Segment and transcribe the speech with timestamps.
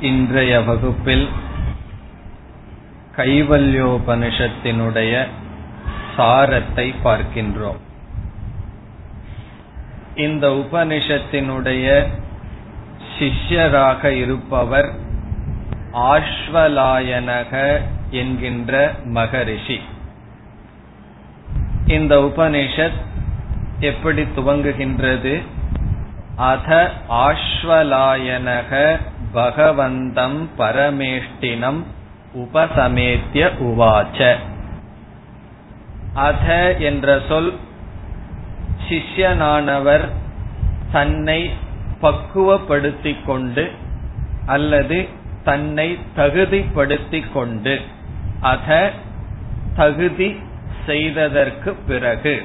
[0.00, 1.28] இன்றைய வகுப்பில்
[3.16, 5.26] கைவல்யோபனிஷத்தினுடைய
[6.16, 7.76] சாரத்தை பார்க்கின்றோம்.
[10.16, 12.06] இந்த உபனிஷத்தினுடைய
[13.18, 14.90] சிஷ்யராக இருப்பவர்
[15.92, 17.80] ஆஷ்வலாயனக
[18.10, 19.80] என்கின்ற மகரிஷி.
[21.86, 23.00] இந்த உபனிஷத்
[23.80, 25.42] எப்படி துவங்குகின்றது?
[26.36, 29.00] அத ஆஷ்வலாயனக
[29.34, 31.82] பகவந்தம் பரமேஷ்டினம்
[32.34, 34.36] உபசமேத்திய உவாச்ச.
[36.14, 37.54] அத என்ற சொல்
[38.88, 40.08] சிஷ்யனானவர்
[40.92, 41.50] தன்னை
[42.02, 43.70] பக்குவப்படுத்திக் கொண்டு
[44.46, 45.08] அல்லது
[45.44, 47.80] தன்னை தகுதிப்படுத்திக் கொண்டு
[48.40, 48.92] அத
[49.76, 50.36] தகுதி
[50.86, 52.42] செய்ததற்கு பிறகு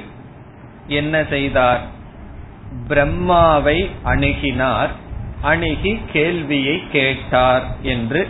[0.86, 1.80] என்ன செய்தார்?
[2.88, 4.90] பிரம்மாவை அணுகினார்.
[5.46, 8.22] அணுகி கேள்வியை கேட்டார் என்று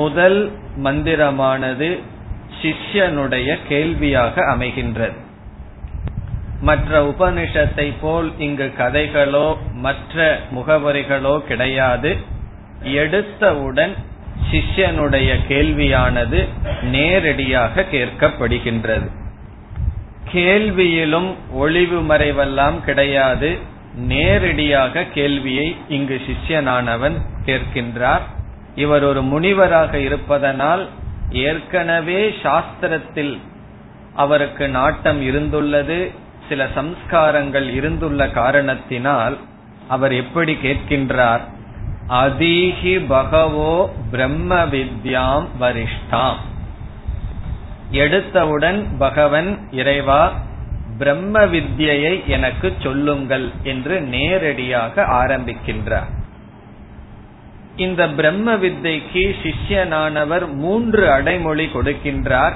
[0.00, 0.40] முதல்
[0.84, 1.88] மந்திரமானது
[2.60, 5.18] சிஷ்யனுடைய கேள்வியாக அமைகின்றது.
[6.60, 9.46] மற்ற உபனிஷத்தை போல் இங்கு கதைகளோ
[9.86, 12.10] மற்ற முகவரிகளோ கிடையாது.
[12.98, 13.94] எடுத்தவுடன்
[14.50, 16.40] சிஷ்யனுடைய கேள்வியானது
[16.92, 19.08] நேரடியாக கேட்கப்படுகின்றது.
[20.32, 23.50] கேள்வியிலும் ஒளிவு மறைவெல்லாம் கிடையாது.
[23.94, 28.20] நேரடியாக கேள்வியை இங்கு சிஷ்யனானவன் கேட்கின்றார்.
[28.74, 30.88] இவர் ஒரு முனிவராக இருப்பதனால்
[31.30, 33.38] ஏற்கனவே சாஸ்திரத்தில்
[34.14, 36.14] அவருக்கு நாட்டம் இருந்துள்ளது
[36.48, 39.38] சில சம்ஸ்காரங்கள் இருந்துள்ள காரணத்தினால்
[39.88, 41.40] அவர் எப்படி கேட்கின்றார்?
[42.08, 46.36] அதீஹி பகவோ பிரம்ம வித்யாம் வரிஷ்டாம்.
[47.92, 50.32] எடுத்தவுடன் பகவன் இறைவா
[50.98, 56.10] பிரம்ம வித்யை எனக்கு சொல்லுங்கள் என்று நேரடியாக ஆரம்பிக்கின்றார்.
[57.76, 62.52] இந்த பிரம்ம வித்தைக்கு சிஷ்யனானவர் மூன்று அடைமொழி கொடுக்கின்றார்.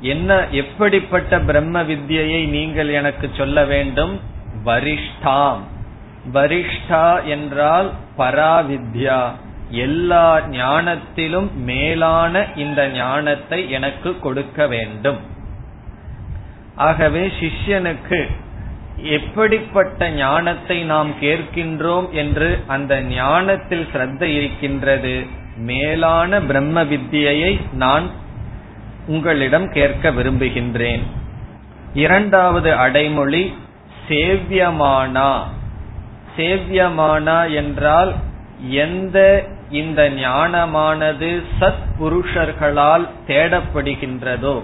[0.00, 4.20] என்ன எப்படிப்பட்ட பிரம்ம வித்யை நீங்கள் எனக்கு சொல்ல வேண்டும்?
[4.64, 5.60] வரிஷ்டாம்.
[6.32, 9.30] வரிஷ்டா என்றால் பராவித்யா.
[9.70, 15.38] எல்லா ஞானத்திலும் மேலான இந்த ஞானத்தை எனக்கு கொடுக்க வேண்டும்.
[16.80, 18.20] ஆகவே சிஷ்யனுக்கு
[18.96, 25.14] எப்படிப்பட்ட ஞானத்தை நாம் கேட்கின்றோம் என்று அந்த ஞானத்தில் சிரத்த இருக்கின்றது
[25.56, 28.10] மேலான பிரம்ம வித்தியை நான்
[29.06, 31.02] உங்களிடம் கேட்க விரும்புகின்றேன்.
[31.94, 33.42] இரண்டாவது அடைமொழி
[34.08, 35.30] சேவியமானா.
[36.36, 38.12] சேவியமானா என்றால்
[38.68, 39.18] எந்த
[39.70, 41.30] இந்த ஞானமானது
[41.60, 44.62] சத் புருஷர்களால் தேடப்படுகின்றதோ.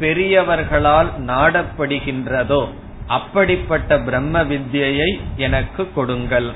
[0.00, 2.68] பெரியவர்களால் நாடப்படுகின்றதோ
[3.06, 6.50] அப்படிப்பட்ட பிரம்ம வித்யை எனக்கு கொடுங்கள்.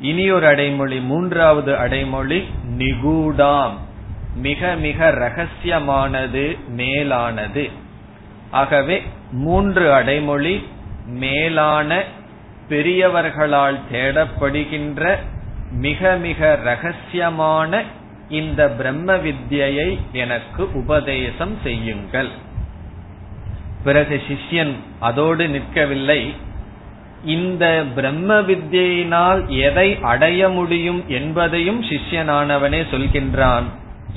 [0.00, 2.48] இனி ஒரு அடைமொழி மூன்றாவது அடைமொழி
[2.78, 3.72] நிகூடாம்.
[4.34, 7.70] மிக மிக ரகசியமானது மேலானது.
[8.50, 9.02] ஆகவே
[9.32, 10.66] மூன்று அடைமொழி
[11.06, 12.02] மேலான
[12.68, 15.16] பெரியவர்களால் தேடப்படுகின்ற
[15.70, 17.82] மிக மிக ரகசியமான
[18.32, 22.30] இந்த பிரம்ம வித்யை எனக்கு உபதேசம் செய்யுங்கள்.
[23.84, 26.22] பிறகு சிஷ்யன் அதோடு நிற்கவில்லை.
[27.24, 33.68] இந்த பிரம்ம வித்யினால் எதை அடைய முடியும் என்பதையும் சிஷ்யனானவனே சொல்கின்றான்.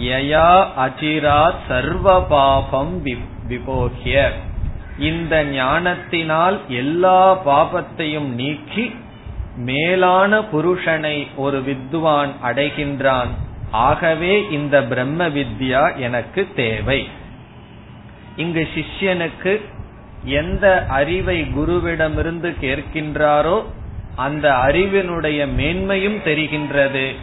[0.01, 3.03] யயா அஜிரா சர்வ பாபம்
[3.47, 4.31] விபோகிய.
[4.99, 8.85] இந்த ஞானத்தினால் எல்லா பாபத்தையும் நீக்கி
[9.57, 13.33] மேலான புருஷனை ஒரு வித்வான் அடைகின்றான்.
[13.71, 17.07] ஆகவே இந்த பிரம்ம வித்யா எனக்கு தேவை.
[18.35, 19.61] இங்கு சிஷ்யனுக்கு
[20.23, 23.63] எந்த அறிவை குருவிடமிருந்து கேட்கின்றாரோ
[24.15, 27.15] அந்த அறிவினுடைய மேன்மையும் தெரிகின்றது.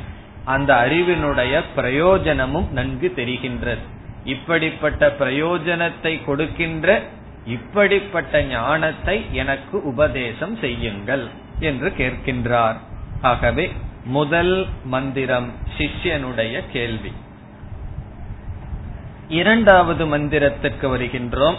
[0.45, 3.79] அந்த அறிவினுடைய பிரயோஜனமும் நன்கு தெரிகின்றது.
[4.25, 7.03] இப்படிப்பட்ட பிரயோஜனத்தை கொடுக்கின்ற
[7.47, 11.29] இப்படிப்பட்ட ஞானத்தை எனக்கு உபதேசம் செய்யுங்கள்
[11.61, 12.77] என்று கேட்கின்றார்.
[13.23, 13.73] ஆகவே
[14.05, 17.13] முதல் மந்திரம் சிஷ்யனுடைய கேள்வி.
[19.29, 21.55] இரண்டாவது மந்திரத்துக்கு வருகின்றோம்.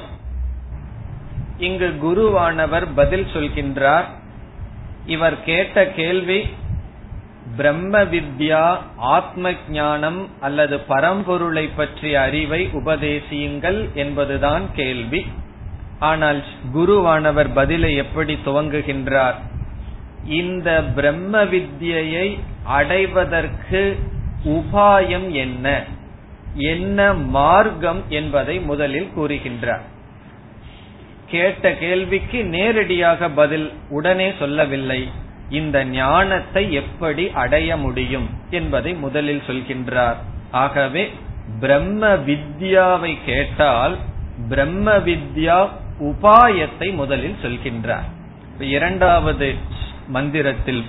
[1.58, 4.04] இங்கு குருவானவர் பதில் சொல்கின்றார்
[5.06, 6.48] இவர் கேட்ட கேள்வி
[7.58, 15.26] பிரம்ம வித்யா ஆத்ம ஞானம் அல்லது பரம்பொருளை பற்றிய அறிவை உபதேசியுங்கள் என்பதுதான் கேள்வி.
[16.00, 19.36] ஆனால் குருவானவர் பதிலை எப்படி துவங்குகின்றார்?
[20.28, 24.00] இந்த பிரம்ம வித்யை அடைவதற்கு
[24.46, 25.84] உபாயம் என்ன?
[26.56, 29.82] என்ன மார்க்கம் என்பதை முதலில் கூறுகின்றார்.
[31.28, 35.10] கேட்ட கேள்விக்கு நேரடியாக பதில் உடனே சொல்லவில்லை.
[35.50, 40.16] இந்த ஞானத்தை எப்படி அடைய முடியும் என்பதை முதலில் சொல்கின்றார்.
[40.52, 41.12] ஆகவே
[41.60, 43.98] பிரம்ம வித்யாவை கேட்டால்
[44.50, 45.70] பிரம்ம வித்யா
[46.00, 48.06] உபாயத்தை முதலில் சொல்கின்றார்.
[48.60, 49.56] இரண்டாவது
[50.08, 50.84] மந்திரத்தில்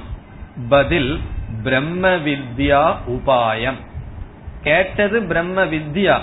[0.68, 1.20] பதில்
[1.62, 3.80] பிரம்ம வித்யா உபாயம்.
[4.62, 6.18] கேட்டது பிரம்ம வித்யா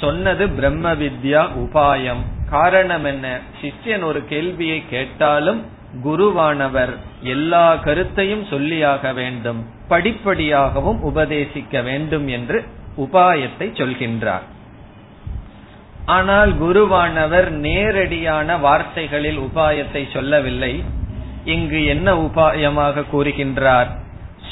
[0.00, 2.22] சொன்னது பிரம்ம வித்யா உபாயம்.
[2.50, 3.40] காரணம் என்ன?
[3.62, 5.66] சிஷ்யன் ஒரு கேள்வியை கேட்டாலும்
[6.04, 12.64] குருவானவர் எல்லா கருத்தையும் சொல்லியாக வேண்டும் படிப்படியாகவும் உபதேசிக்க வேண்டும் என்று
[12.96, 14.42] உபாயத்தை சொல்கின்றார்.
[16.06, 20.84] ஆனால் குருவானவர் நேரடியான வார்த்தைகளில் உபாயத்தை சொல்லவில்லை.
[21.44, 23.86] இங்கு என்ன உபாயமாக கூறுகின்றார்?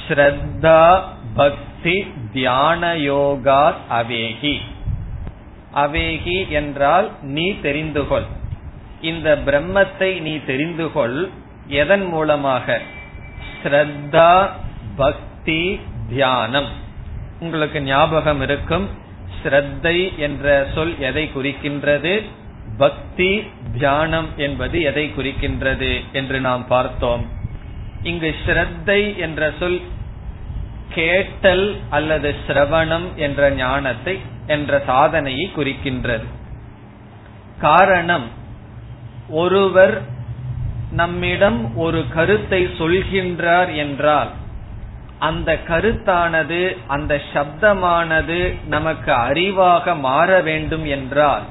[0.09, 1.01] ஸ்ரத்தா
[1.35, 4.61] பக்தி தியான யோகா அவேகி.
[5.75, 8.23] அவேகி என்றால் நீ தெரிந்து கொள்.
[9.01, 11.29] இந்த பிரம்மத்தை நீ தெரிந்து கொள்.
[11.67, 12.81] எதன் மூலமாக?
[13.63, 14.51] ஸ்ரத்தா
[14.97, 16.69] பக்தி தியானம்.
[17.41, 18.89] உங்களுக்கு ஞாபகம் இருக்கும்.
[19.45, 22.23] ஸ்ரத்தை என்ற சொல் எதை குறிக்கின்றது?
[22.79, 23.43] பக்தி
[23.73, 27.25] தியானம் என்பது எதை குறிக்கின்றது என்று நாம் பார்த்தோம்.
[28.03, 29.81] இங்கு ஸ்ரத்தை என்ற சொல்
[30.95, 36.27] கேட்டல் அல்லது சிரவணம் என்ற ஞானத்தை என்ற சாதனையை குறிக்கின்றது.
[37.61, 38.27] காரணம்
[39.29, 40.03] ஒருவர்
[40.91, 44.31] நம்மிடம் ஒரு கருத்தை சொல்கின்றார் என்றால்
[45.19, 48.39] அந்த கருத்தானது அந்த சப்தமானது
[48.69, 51.45] நமக்கு அறிவாக மாற வேண்டும் என்றால்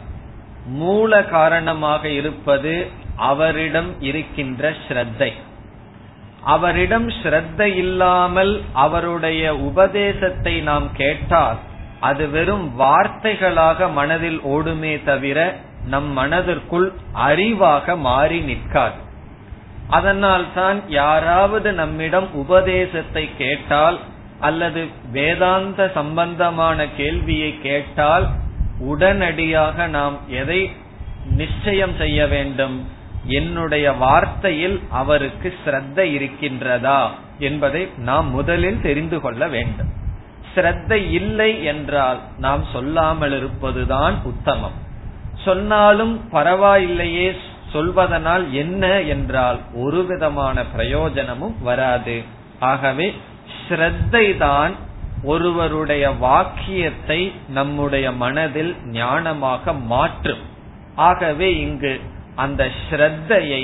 [0.65, 5.31] மூல காரணமாக இருப்பது அவரிடம் இருக்கின்ற ஸ்ரத்தை.
[6.43, 11.57] அவரிடம் ஸ்ரத்த இல்லாமல் அவருடைய உபதேசத்தை நாம் கேட்டால்
[11.99, 15.55] அது வெறும் வார்த்தைகளாக மனதில் ஓடுமே தவிர
[15.87, 18.95] நம் மனதிற்குள் அறிவாக மாறி நிற்காது.
[19.87, 23.99] அதனால் தான் யாராவது நம்மிடம் உபதேசத்தை கேட்டால்
[24.39, 28.25] அல்லது வேதாந்த சம்பந்தமான கேள்வியை கேட்டால்
[28.79, 30.71] உடனடியாக நாம் எதை
[31.31, 32.87] நிச்சயம் செய்ய வேண்டும்?
[33.25, 37.07] என்னுடைய வார்த்தையில் அவருக்கு ஸ்ரத்த இருக்கின்றதா?
[37.39, 39.87] என்பதை நாம் முதலில் தெரிந்து கொள்ள வேண்டும்.
[40.55, 44.83] ஸ்ரத்த இல்லை என்றால் நாம் சொல்லாமல் இருப்பதுதான் உத்தமம்.
[45.45, 47.35] சொன்னாலும் பரவாயில்லையே
[47.73, 52.23] சொல்வதனால் என்ன என்றால் ஒரு விதமான பிரயோஜனமும் வராது.
[52.59, 53.15] ஆகவே
[53.69, 54.75] ஸ்ரத்தை தான்
[55.25, 60.43] ஒருவருடைய வாக்கியத்தை நம்முடைய மனதில் ஞானமாக மாற்றும்.
[60.95, 61.93] ஆகவே இங்கு
[62.35, 63.63] அந்த ஸ்ரத்தையை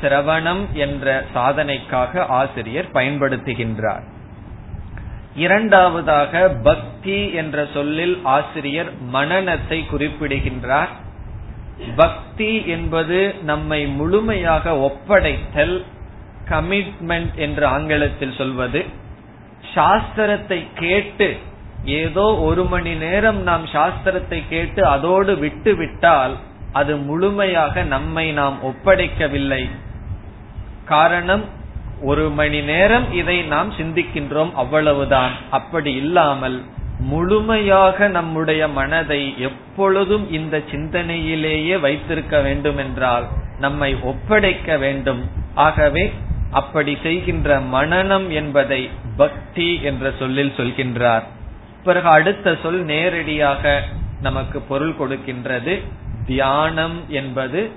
[0.00, 4.04] சிரவணம் என்ற சாதனைக்காக ஆசிரியர் பயன்படுத்துகின்றார்.
[5.36, 10.92] இரண்டாவதாக பக்தி என்ற சொல்லில் ஆசிரியர் மனநத்தை குறிப்பிடுகின்றார்.
[11.96, 15.76] பக்தி என்பது நம்மை முழுமையாக ஒப்படைத்தல்
[16.48, 18.80] கமிட்மெண்ட் என்று ஆங்கிலத்தில் சொல்வது
[19.74, 21.28] சாஸ்திரத்தை கேட்டு
[21.84, 26.34] ஏதோ ஒரு மணி நேரம் நாம் சாஸ்திரத்தை கேட்டு அதோடு விட்டு விட்டால்
[26.72, 29.62] அது முழுமையாக நம்மை நாம் ஒப்படைக்கவில்லை.
[30.84, 31.44] காரணம்
[32.02, 35.32] ஒரு மணி நேரம் இதை நாம் சிந்திக்கின்றோம் அவ்வளவுதான்.
[35.50, 36.58] அப்படி இல்லாமல்
[36.98, 43.26] முழுமையாக நம்முடைய மனதை எப்பொழுதும் இந்த சிந்தனையிலேயே வைத்திருக்க வேண்டும் என்றால்
[43.58, 45.22] நம்மை ஒப்படைக்க வேண்டும்.
[45.54, 46.04] ஆகவே
[46.50, 51.22] அப்படி செய்கின்ற மனநம் என்பதை பக்தி என்ற சொல்லில் சொல்கின்றார்.
[51.84, 53.82] பிறகு அடுத்த சொல் நேரடியாக
[54.22, 55.80] நமக்கு பொருள் கொடுக்கின்றது.
[56.26, 57.70] தியானம் என்பது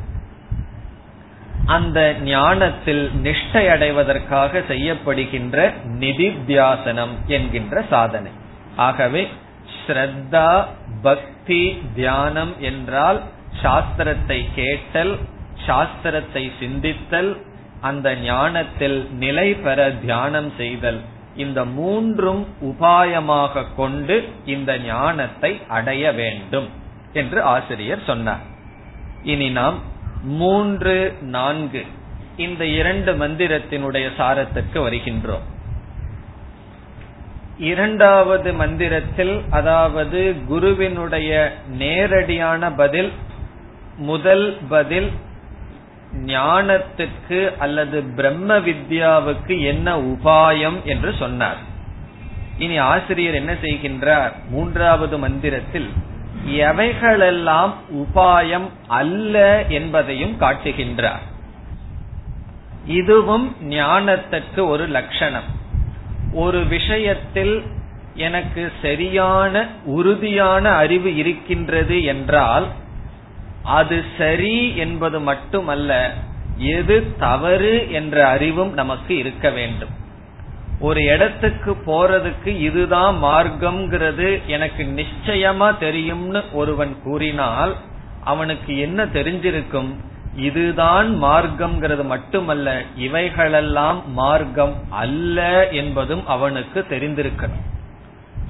[1.66, 8.32] அந்த ஞானத்தில் நிஷ்டை அடைவதற்காக செய்யப்படுகின்ற நிதித்தியாசனம் என்கின்ற சாதனை.
[8.76, 9.28] ஆகவே
[9.88, 10.66] ஸ்ரத்தா
[11.02, 13.22] பக்தி தியானம் என்றால்
[13.64, 15.20] சாஸ்திரத்தை கேட்டல்
[15.68, 17.32] சாஸ்திரத்தை சிந்தித்தல்
[17.90, 21.00] அந்த ஞானத்தில் நிலை பெற தியானம் செய்தல்.
[21.44, 26.70] இந்த மூன்றும் உபாயமாக கொண்டு இந்த ஞானத்தை அடைய வேண்டும்
[27.14, 28.44] என்று ஆசிரியர் சொன்னார்.
[29.34, 29.80] இனி நாம்
[30.42, 30.96] மூன்று
[31.36, 31.82] நான்கு
[32.46, 35.46] இந்த இரண்டு மந்திரத்தினுடைய சாரத்திற்கு வருகின்றோம்.
[37.72, 41.32] இரண்டாவது மந்திரத்தில் அதாவது குருவினுடைய
[41.82, 43.12] நேரடியான பதில்
[43.98, 45.10] முதல் பதில்
[46.18, 51.58] ஞானத்துக்கு அல்லது பிரம்ம வித்யாவுக்கு என்ன உபாயம் என்று சொன்னார்.
[52.58, 54.32] இனி ஆசிரியர் என்ன செய்கின்றார்?
[54.50, 55.90] மூன்றாவது மந்திரத்தில்
[56.50, 61.24] எவைகளெல்லாம் உபாயம் அல்ல என்பதையும் காட்டுகின்றார்.
[62.86, 65.62] இதுவும் ஞானத்துக்கு ஒரு லட்சணம்.
[66.34, 67.64] ஒரு விஷயத்தில்
[68.16, 72.68] எனக்கு சரியான உறுதியான அறிவு இருக்கின்றது என்றால்
[73.64, 76.14] அது சரி என்பது மட்டுமல்ல
[76.58, 79.90] எது தவறு என்ற அறிவும் நமக்கு இருக்க வேண்டும்.
[80.80, 87.76] ஒரு இடத்துக்கு போறதுக்கு இதுதான் மார்க்கம்ங்கிறது எனக்கு நிச்சயமா தெரியும்னு ஒருவன் கூறினால்
[88.24, 89.96] அவனுக்கு என்ன தெரிஞ்சிருக்கும்?
[90.36, 97.64] இதுதான் மார்க்கம்ங்கிறது மட்டுமல்ல இவைகளெல்லாம் மார்க்கம் அல்ல என்பதும் அவனுக்கு தெரிந்திருக்கணும்.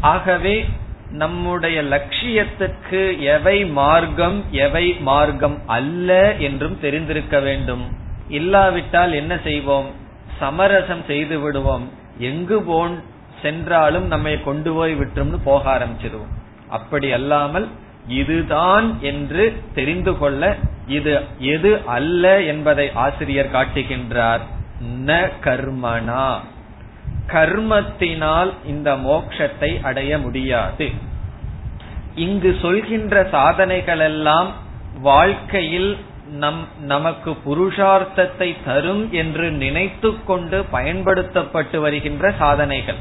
[0.01, 0.65] ஆகவே
[1.13, 7.84] நம்முடைய லட்சியத்துக்கு எவை மார்க்கம் எவை மார்க்கம் அல்ல என்றும் தெரிந்திருக்க வேண்டும்.
[8.29, 9.89] இல்லாவிட்டால் என்ன செய்வோம்?
[10.39, 11.89] சமரசம் செய்து விடுவோம்.
[12.17, 13.01] எங்கு போன்
[13.41, 16.34] சென்றாலும் நம்மை கொண்டு போய் விட்டும்னு போக ஆரம்பிச்சிருவோம்.
[16.70, 17.67] அப்படி அல்லாமல்
[18.08, 19.43] இதுதான் என்று
[19.75, 20.55] தெரிந்து கொள்ள
[20.88, 24.43] இது எது அல்ல என்பதை ஆசிரியர் காட்டுகின்றார்.
[25.05, 26.25] ந கர்மனா
[27.34, 30.92] கர்மத்தினால் இந்த மோக்ஷத்தை அடைய முடியாது.
[32.16, 34.50] இங்கு சொல்கின்ற சாதனைகள் எல்லாம்
[35.02, 35.98] வாழ்க்கையில்
[36.32, 42.96] நம் நமக்கு புருஷார்த்தத்தை தரும் என்று நினைத்து கொண்டு பயன்படுத்தப்பட்டு வருகின்ற சாதனைகள்.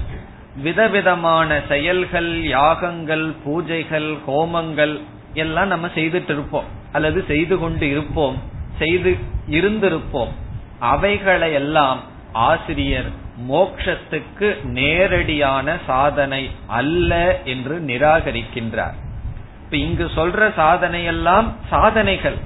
[0.57, 5.01] விதவிதமான செயல்கள் யாகங்கள் பூஜைகள் ஹோமங்கள்
[5.35, 8.37] எல்லாம் நம்ம செய்துட்டு இருப்போம் அல்லது செய்து கொண்டு இருப்போம்.
[8.79, 9.17] செய்து
[9.51, 10.33] இருந்திருப்போம்.
[10.79, 12.01] அவைகளை எல்லாம்
[12.33, 13.21] ஆசிரியர்
[13.51, 18.95] மோக்ஷத்துக்கு நேரடியான சாதனை அல்ல என்று நிராகரிக்கின்றார்.
[19.65, 22.37] இப்ப இங்கு சொல்ற சாதனை எல்லாம் சாதனைகள்.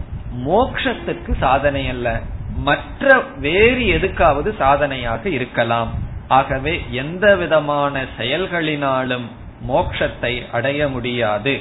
[0.46, 2.20] மோக்ஷத்துக்கு சாதனை அல்ல.
[2.56, 5.94] மற்ற வேறு எதுக்காவது சாதனையாக இருக்கலாம்.
[6.28, 9.24] ஆகவே எந்த விதமான செயல்களினாலும்
[9.68, 11.60] மோக்ஷத்தை அடைய முடியாது.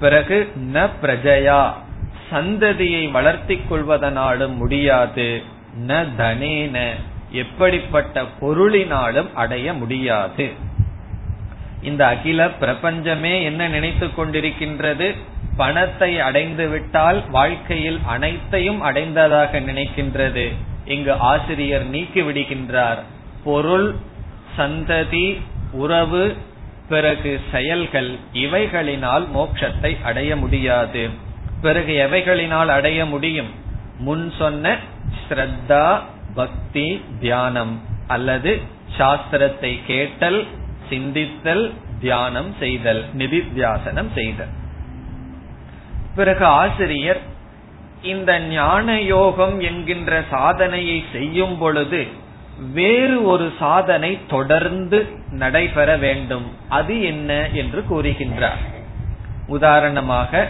[0.00, 1.72] பிறகு ந பிரஜயா.
[2.32, 5.42] சந்ததியை வளர்த்திக் கொள்வதனாலும் முடியாது.
[5.86, 6.90] ந தனேன.
[7.36, 10.46] எப்படிப்பட்ட பொருளினாலும் அடைய முடியாது.
[11.82, 15.08] இந்த அகில பிரபஞ்சமே என்ன நினைத்து கொண்டிருக்கின்றது?
[15.56, 20.46] பணத்தை அடைந்து விட்டால் வாழ்க்கையில் அனைத்தையும் அடைந்ததாக நினைக்கின்றது.
[20.86, 23.00] இங்கு ஆசிரியர் நீக்கி விடுகின்றார்.
[23.44, 23.88] பொருள்
[24.58, 25.26] சந்ததி
[25.72, 26.24] உறவு
[26.88, 31.02] பிறகு செயல்கள் இவைகளினால் மோட்சத்தை அடைய முடியாது.
[31.62, 33.50] பிறகு எவைகளினால் அடைய முடியும்?
[33.98, 34.76] முன் சொன்ன
[35.22, 35.86] ஸ்ரத்தா
[36.36, 36.86] பக்தி
[37.20, 37.74] தியானம்
[38.08, 38.52] அல்லது
[38.98, 40.40] சாஸ்திரத்தை கேட்டல்
[40.90, 41.64] சிந்தித்தல்
[42.00, 44.52] தியானம் செய்தல் நிதித்தியாசனம் செய்தல்.
[46.16, 47.20] பிறகு ஆசிரியர்
[48.02, 52.00] இந்த ஞான யோகம் என்கின்ற சாதனையை செய்யும் பொழுது
[52.72, 54.98] வேறு ஒரு சாதனை தொடர்ந்து
[55.30, 56.46] நடைபெற வேண்டும்.
[56.68, 58.62] அது என்ன என்று கூறுகின்றார்.
[59.46, 60.48] உதாரணமாக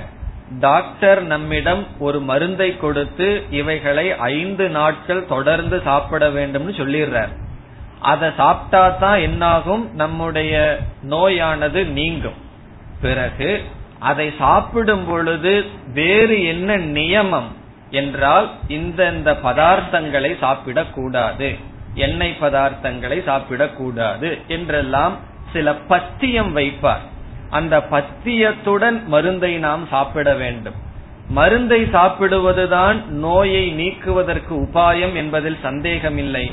[0.50, 7.28] டாக்டர் நம்மிடம் ஒரு மருந்தை கொடுத்து இவைகளை ஐந்து நாட்கள் தொடர்ந்து சாப்பிட வேண்டும்னு சொல்லிடுறார்.
[8.00, 9.94] அதை சாப்பிட்டா தான் என்னாகும்?
[9.94, 12.44] நம்முடைய நோயானது நீங்கும்.
[13.00, 13.64] பிறகு
[13.98, 17.52] அதை சாப்பிடும் பொழுது வேறு என்ன நியமம்
[17.90, 21.60] என்றால் இந்த பதார்த்தங்களை சாப்பிடக்கூடாது.
[21.94, 25.16] எண்ணெய் பதார்த்தங்களை சாப்பிடக்கூடாது என்றெல்லாம்
[25.52, 27.14] சில பத்தியம் வைப்பார்.
[27.50, 30.74] அந்த பத்தியத்துடன் மருந்தை நாம் சாப்பிட வேண்டும்.
[31.28, 36.52] மருந்தை சாப்பிடுவதுதான் நோயை நீக்குவதற்கு உபாயம் என்பதில் சந்தேகமில்லை.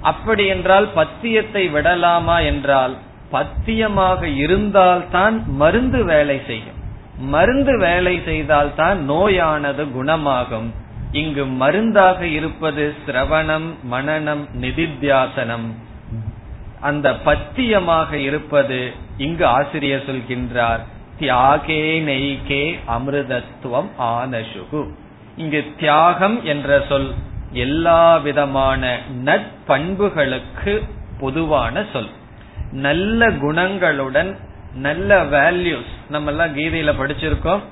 [0.00, 2.96] அப்படி என்றால் பத்தியத்தை விடலாமா என்றால்
[3.32, 6.80] பத்தியமாக இருந்தால்தான் மருந்து வேலை செய்யும்.
[7.18, 10.74] மருந்து வேலை செய்தால்தான் நோயானது குணமாகும்.
[11.12, 15.66] இங்கு மருந்தாக இருப்பது சிரவணம் மனநம் நிதித்தியாசனம்.
[16.82, 18.78] அந்த பத்தியமாக இருப்பது
[19.16, 20.82] இங்கு ஆசிரியர் சொல்கின்றார்
[21.20, 24.82] தியாகே நெய்கே அமிர்தத்துவம் ஆனசுகு.
[25.36, 27.10] இங்கு தியாகம் என்ற சொல்
[27.52, 30.74] எல்லா விதமான நட்பண்புகளுக்கு
[31.20, 32.10] பொதுவான சொல்.
[32.72, 34.30] நல்ல குணங்களுடன்
[34.74, 37.62] நல்ல வேல்யூஸ் நம்ம எல்லாம் கீதையில படிச்சிருக்கோம்.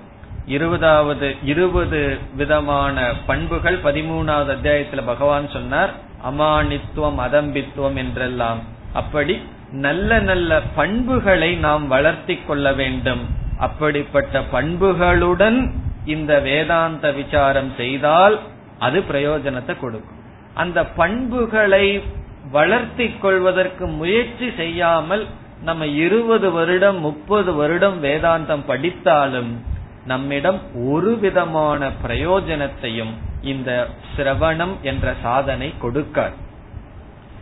[0.47, 5.93] இருபதாவது இருபது விதமான பண்புகள் பதிமூணாவது அத்தியாயத்துல பகவான் சொன்னார்
[6.31, 8.61] அமானித்துவம் அதம்பித்துவம் என்றெல்லாம்.
[8.93, 9.43] அப்படி
[9.73, 13.29] நல்ல நல்ல பண்புகளை நாம் வளர்த்தி கொள்ள வேண்டும்.
[13.59, 15.71] அப்படிப்பட்ட பண்புகளுடன்
[16.05, 18.39] இந்த வேதாந்த விசாரம் செய்தால்
[18.79, 20.19] அது பிரயோஜனத்தை கொடுக்கும்.
[20.55, 22.03] அந்த பண்புகளை
[22.51, 25.27] வளர்த்தி கொள்வதற்கு முயற்சி செய்யாமல்
[25.63, 29.65] நம்ம இருபது வருடம் முப்பது வருடம் வேதாந்தம் படித்தாலும்
[30.07, 36.49] நம்மிடம் ஒரு விதமான பிரயோஜனத்தையும் இந்த சிரவணம் என்ற சாதனை கொடுக்காது.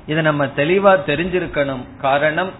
[0.08, 1.84] இதை நம்ம தெளிவா தெரிஞ்சிருக்கணும்.
[2.00, 2.50] காரணம்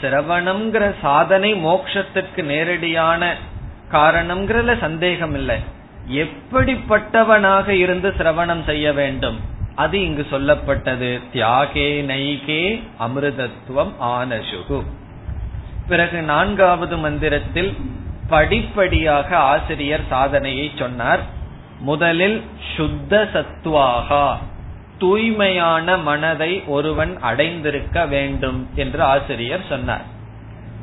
[0.00, 3.36] சிரவணம்ங்கிற சாதனை மோக்ஷத்துக்கு நேரடியான
[3.92, 5.58] காரணம்ங்கிறதுல சந்தேகம் இல்லை
[6.10, 9.40] எப்படிப்பட்டவனாக இருந்து சிரவணம் செய்ய வேண்டும்?
[9.74, 11.20] அது இங்கு சொல்லப்பட்டது.
[11.32, 14.82] தியாகே நைகே அமிர்தத்துவம் ஆனசுகு.
[15.88, 17.76] பிறகு நான்காவது மந்திரத்தில்
[18.28, 21.20] படிப்படியாக ஆசிரியர் சாதனையை சொன்னார்.
[21.80, 22.42] முதலில்
[22.76, 24.36] சுத்த சத்வாகா.
[24.98, 30.04] தூய்மையான மனதை ஒருவன் அடைந்திருக்க வேண்டும் என்று ஆசிரியர் சொன்னார்.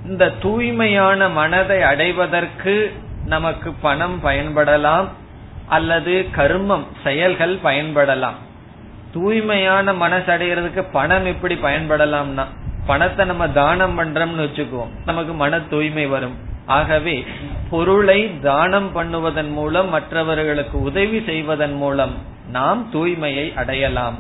[0.05, 2.93] இந்த தூய்மையான மனதை அடைவதற்கு
[3.25, 5.07] நமக்கு பணம் பயன்படலாம்
[5.67, 8.39] அல்லது கர்மம் செயல்கள் பயன்படலாம்.
[9.13, 12.45] தூய்மையான மனசு அடைகிறதுக்கு பணம் எப்படி பயன்படலாம்னா
[12.86, 14.93] பணத்தை நம்ம தானம் பண்றோம்னு வச்சுக்குவோம்.
[15.05, 16.36] நமக்கு மன தூய்மை வரும்.
[16.65, 17.25] ஆகவே
[17.69, 24.20] பொருளை தானம் பண்ணுவதன் மூலம் மற்றவர்களுக்கு உதவி செய்வதன் மூலம் நாம் தூய்மையை அடையலாம்.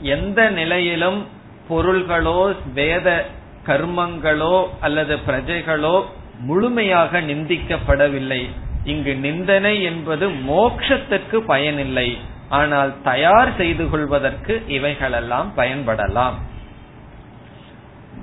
[0.00, 1.26] எந்த நிலையிலும்
[1.68, 3.26] பொருள்களோ வேத
[3.66, 6.04] கர்மங்களோ அல்லது பிரஜைகளோ
[6.40, 8.48] முழுமையாக நிந்திக்கப்படவில்லை.
[8.84, 12.18] இங்கு நிந்தனை என்பது மோக்ஷத்திற்கு பயனில்லை.
[12.48, 16.34] ஆனால் தயார் செய்து கொள்வதற்கு இவைகளெல்லாம் பயன்படலாம்.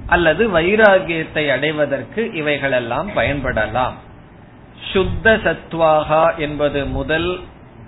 [0.08, 3.94] அல்லது வைராகியத்தை அடைவதற்கு இவைகளெல்லாம் பயன்படலாம்.
[4.92, 7.40] சுத்த சத்வாகா என்பது முதல்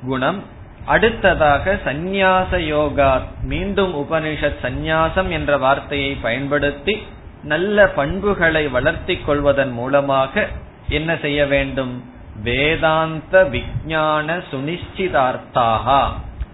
[0.06, 0.44] குணம்.
[0.86, 7.04] அடுத்ததாக சந்நியாச யோகா மீண்டும் உபனிஷத் சந்நியாசம் என்ற வார்த்தையை பயன்படுத்தி
[7.44, 10.48] நல்ல பண்புகளை வளர்த்திக் கொள்வதன் மூலமாக
[10.90, 12.04] என்ன செய்ய வேண்டும்?
[12.44, 16.04] வேதாந்த விஞ்ஞான சுனிச்சிதார்த்தாகா.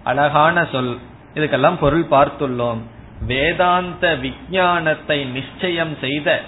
[0.04, 0.98] அழகான சொல்.
[1.34, 2.78] இதுக்கெல்லாம் பொருள் பார்த்துள்ளோம்.
[3.26, 6.40] வேதாந்த விஞ்ஞானத்தை நிச்சயம் செய்த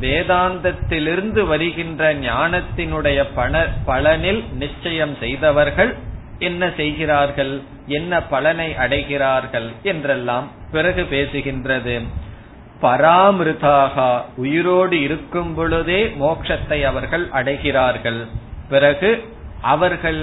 [0.00, 5.96] வேதாந்தத்திலிருந்து வருகின்ற ஞானத்தினுடைய பண பலனில் நிச்சயம் செய்தவர்கள்
[6.40, 7.62] என்ன செய்கிறார்கள்?
[7.86, 9.68] என்ன பலனை அடைகிறார்கள்?
[9.82, 11.94] என்றெல்லாம் பிறகு பேசுகின்றது.
[12.82, 13.96] பராமிருதாக
[14.36, 18.20] உயிரோடு இருக்கும் பொழுதே மோட்சத்தை அவர்கள் அடைகிறார்கள்.
[18.68, 19.10] பிறகு
[19.60, 20.20] அவர்கள்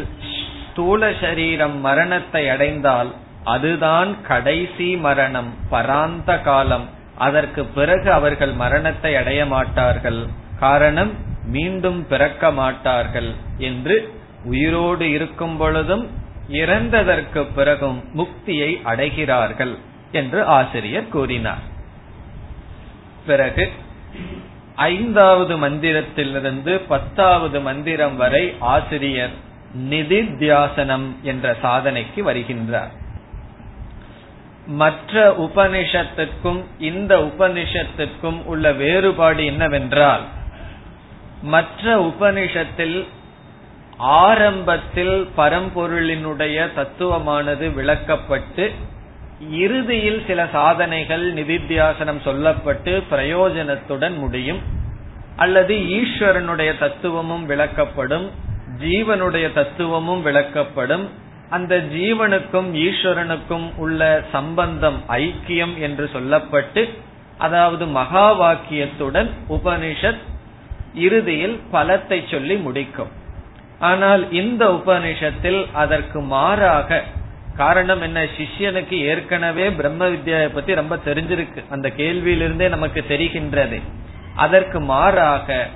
[0.72, 3.12] ஸ்தூல சரீரம் மரணத்தை அடைந்தால்
[3.44, 6.86] அதுதான் கடைசி மரணம் பராந்த காலம்.
[7.18, 10.22] அதற்கு பிறகு அவர்கள் மரணத்தை அடைய மாட்டார்கள்.
[10.60, 11.14] காரணம்
[11.46, 13.96] மீண்டும் பிறக்க மாட்டார்கள் என்று
[14.48, 16.06] உயிரோடு இருக்கும் பொழுதும்
[16.52, 19.74] இறந்ததற்கு பிறகும் முக்தியை அடைகிறார்கள்
[20.12, 21.64] என்று ஆசிரியர் கூறினார்.
[23.26, 23.66] பிறகு
[24.76, 29.36] ஐந்தாவது மந்திரத்திலிருந்து பத்தாவது மந்திரம் வரை ஆசிரியர்
[29.90, 32.94] நிதித்தியாசனம் என்ற சாதனைக்கு வருகின்றார்.
[34.82, 40.26] மற்ற உபனிஷத்துக்கும் இந்த உபனிஷத்துக்கும் உள்ள வேறுபாடு என்னவென்றால்
[41.42, 42.98] மற்ற உபனிஷத்தில்
[43.98, 48.72] ஆரம்பத்தில் பரம்பொருளினுடைய தத்துவமானது விளக்கப்பட்டு
[49.50, 54.60] இறுதியில் சில சாதனைகள் நிதித்தியாசனம் சொல்லப்பட்டு பிரயோஜனத்துடன் முடியும்.
[55.36, 58.30] அல்லது ஈஸ்வரனுடைய தத்துவமும் விளக்கப்படும்
[58.80, 61.08] ஜீவனுடைய தத்துவமும் விளக்கப்படும்.
[61.50, 66.90] அந்த ஜீவனுக்கும் ஈஸ்வரனுக்கும் உள்ள சம்பந்தம் ஐக்கியம் என்று சொல்லப்பட்டு
[67.38, 70.22] அதாவது மகா வாக்கியத்துடன் உபனிஷத்
[70.94, 73.26] இறுதியில் பலத்தை சொல்லி முடிக்கும்.
[73.80, 77.04] ஆனால் இந்த உபனிஷத்தில் அதற்கு மாறாக
[77.58, 78.24] காரணம் என்ன?
[78.24, 81.64] சிஷ்யனுக்கு ஏற்கனவே பிரம்ம வித்யாவை பத்தி ரொம்ப தெரிஞ்சிருக்கு.
[81.70, 83.82] அந்த கேள்வியிலிருந்தே நமக்கு தெரிகின்றது.
[84.36, 85.68] அதற்கு மாறாக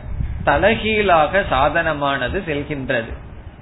[0.43, 3.13] தலகீழாக சாதனமானது செல்கின்றது.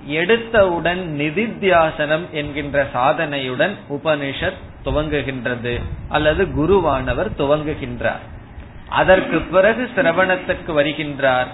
[0.10, 5.82] எடுத்தவுடன் நிதித்தியாசனம் என்கின்ற சாதனையுடன் உபனிஷத் துவங்குகின்றது.
[6.10, 8.24] அல்லது குருவானவர் துவங்குகின்றார்.
[8.90, 11.48] அதற்கு பிறகு சிரவணத்துக்கு வருகின்றார்.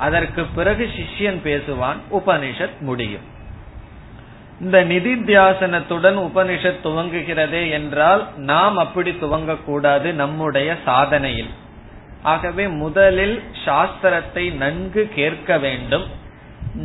[0.00, 3.26] அதற்கு பிறகு சிஷ்யன் பேசுவான் உபனிஷத் முடியும்.
[4.60, 11.52] இந்த நிதித்தியாசனத்துடன் உபனிஷத் துவங்குகிறதே என்றால் நாம் அப்படி துவங்கக்கூடாது நம்முடைய சாதனையில்.
[12.22, 16.06] ஆகவே முதலில் சாஸ்திரத்தை நன்கு கேட்க வேண்டும்.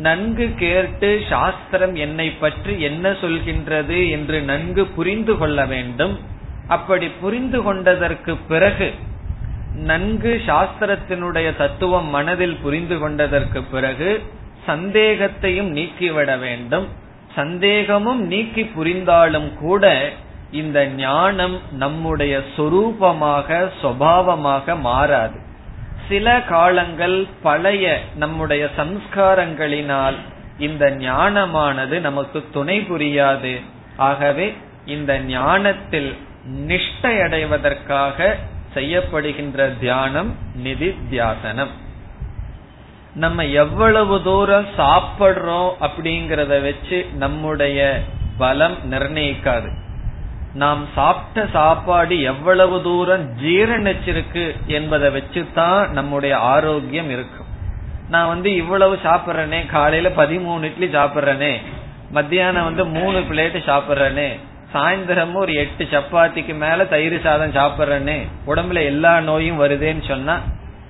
[0.06, 6.14] நன்கு கேட்டு சாஸ்திரம் என்னை பற்றி என்ன சொல்கின்றது என்று நன்கு புரிந்து கொள்ள வேண்டும்.
[6.68, 8.88] அப்படி புரிந்து கொண்டதற்கு பிறகு
[9.84, 14.22] நன்கு சாஸ்திரத்தினுடைய தத்துவம் மனதில் புரிந்து கொண்டதற்கு பிறகு
[14.66, 16.88] சந்தேகத்தையும் நீக்கிவிட வேண்டும்.
[17.34, 20.10] சந்தேகமும் நீக்கி புரிந்தாலும் கூட
[20.50, 25.38] இந்த ஞானம் நம்முடைய சொரூபமாக சுவாவமாக மாறாது.
[26.08, 30.14] சில காலங்கள் பழைய நம்முடைய சம்ஸ்காரங்களினால்
[30.58, 33.60] இந்த ஞானமானது நமக்கு துணை புரியாது.
[33.96, 36.16] ஆகவே இந்த ஞானத்தில்
[36.66, 38.36] நிஷ்டை அடைவதற்காக
[38.76, 41.72] செய்யப்படுகின்ற தியானம் நிதி தியாசனம்.
[43.14, 48.00] நம்ம எவ்வளவு தூரம் சாப்பிடுறோம் அப்படிங்கறத வச்சு நம்முடைய
[48.38, 49.70] பலம் நிர்ணயிக்காது.
[50.54, 57.46] நாம் சாப்பிட்ட சாப்பாடு எவ்வளவு தூரம் ஜீரணிச்சிருக்கு என்பதை வச்சுதான் நம்முடைய ஆரோக்கியம் இருக்கும்.
[58.10, 61.62] நான் வந்து இவ்வளவு சாப்பிட்றேனே காலையில பதிமூணு இட்லி சாப்பிட்றேனே
[62.10, 64.38] மத்தியானம் வந்து மூணு பிளேட் சாப்பிட்றேனே
[64.74, 70.40] சாயந்தரமும் ஒரு எட்டு சப்பாத்திக்கு மேல தயிர் சாதம் சாப்பிட்றேனே உடம்புல எல்லா நோயும் வருதேன்னு சொன்னா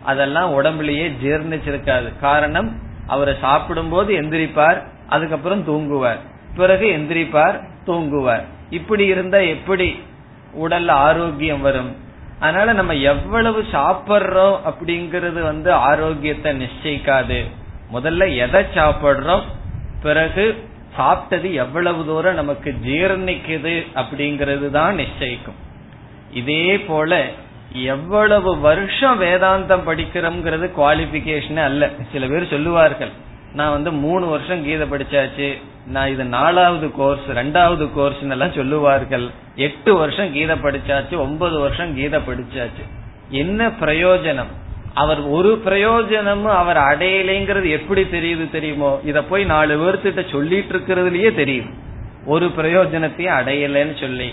[0.05, 2.19] அதெல்லாம் உடம்புலயே ஜீர்ணிச்சிருக்காது.
[2.21, 6.19] காரணம் அவரை சாப்பிடும் போது எந்திரிப்பார் அதுக்கப்புறம் தூங்குவார்.
[6.57, 8.45] பிறகு எந்திரிப்பார் தூங்குவார்.
[8.71, 10.03] இப்படி இருந்தா எப்படி
[10.62, 11.97] உடல்ல ஆரோக்கியம் வரும்?
[12.41, 17.45] அதனால நம்ம எவ்வளவு சாப்பிடுறோம் அப்படிங்கறது வந்து ஆரோக்கியத்தை நிச்சயிக்காது.
[17.93, 19.43] முதல்ல எதை சாப்பிடுறோம்
[20.03, 25.59] பிறகு சாப்பிட்டது எவ்வளவு தூரம் நமக்கு ஜீர்ணிக்குது அப்படிங்கிறது தான் நிச்சயிக்கும்.
[26.33, 27.13] இதே போல
[27.73, 31.91] எவ்வளவு வருஷம் வேதாந்தம் படிக்கிறோம்ங்கிறது குவாலிபிகேஷன் அல்ல.
[32.13, 33.13] சில பேர் சொல்லுவார்கள்
[33.55, 35.49] நான் வந்து மூணு வருஷம் கீதை படிச்சாச்சு
[35.87, 39.27] நான் இது நாலாவது கோர்ஸ் ரெண்டாவது கோர்ஸ் எல்லாம் சொல்லுவார்கள்.
[39.57, 42.85] எட்டு வருஷம் கீதை படிச்சாச்சு ஒன்பது வருஷம் கீதை படிச்சாச்சு.
[43.31, 44.53] என்ன பிரயோஜனம்?
[44.97, 49.01] அவர் ஒரு பிரயோஜனமும் அவர் அடையலைங்கிறது எப்படி தெரியுது தெரியுமோ?
[49.05, 51.71] இத போய் நாலு பேர்த்திட்ட சொல்லிட்டு இருக்கிறதுலயே தெரியுது.
[52.27, 54.29] ஒரு பிரயோஜனத்தையும் அடையலைன்னு சொல்லி.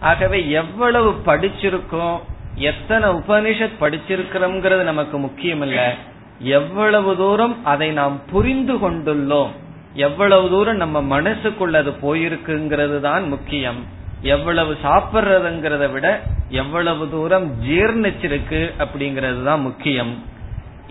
[0.00, 2.16] ஆகவே எவ்வளவு படிச்சிருக்கோம்
[2.54, 5.94] எத்தனை உபனிஷத் படிச்சிருக்கிறோம்ங்கிறது நமக்கு முக்கியம் இல்ல
[6.38, 9.50] எவ்வளவு தூரம் அதை நாம் புரிந்து கொண்டுள்ளோம்
[9.94, 13.80] எவ்வளவு தூரம் நம்ம மனசுக்குள்ள அது போயிருக்குங்கிறது தான் முக்கியம்.
[14.32, 16.06] எவ்வளவு சாப்பிடுறதுங்கிறத விட
[16.62, 20.12] எவ்வளவு தூரம் ஜீர்ணிச்சிருக்கு அப்படிங்கறது தான் முக்கியம்.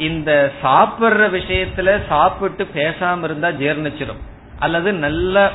[0.07, 0.31] இந்த
[0.63, 4.21] சாப்பிடுற விஷயத்துல சாப்பிட்டு பேசாம இருந்தா ஜீர்ணிச்சிடும்
[4.65, 5.45] அல்லது நல்லா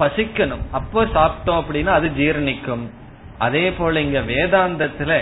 [0.00, 0.64] பசிக்கணும்.
[0.78, 2.84] அப்போ சாப்பிட்டோம் அப்படின்னா அது ஜீர்ணிக்கும்.
[3.46, 5.12] அதே போல இங்க வேதாந்தத்துல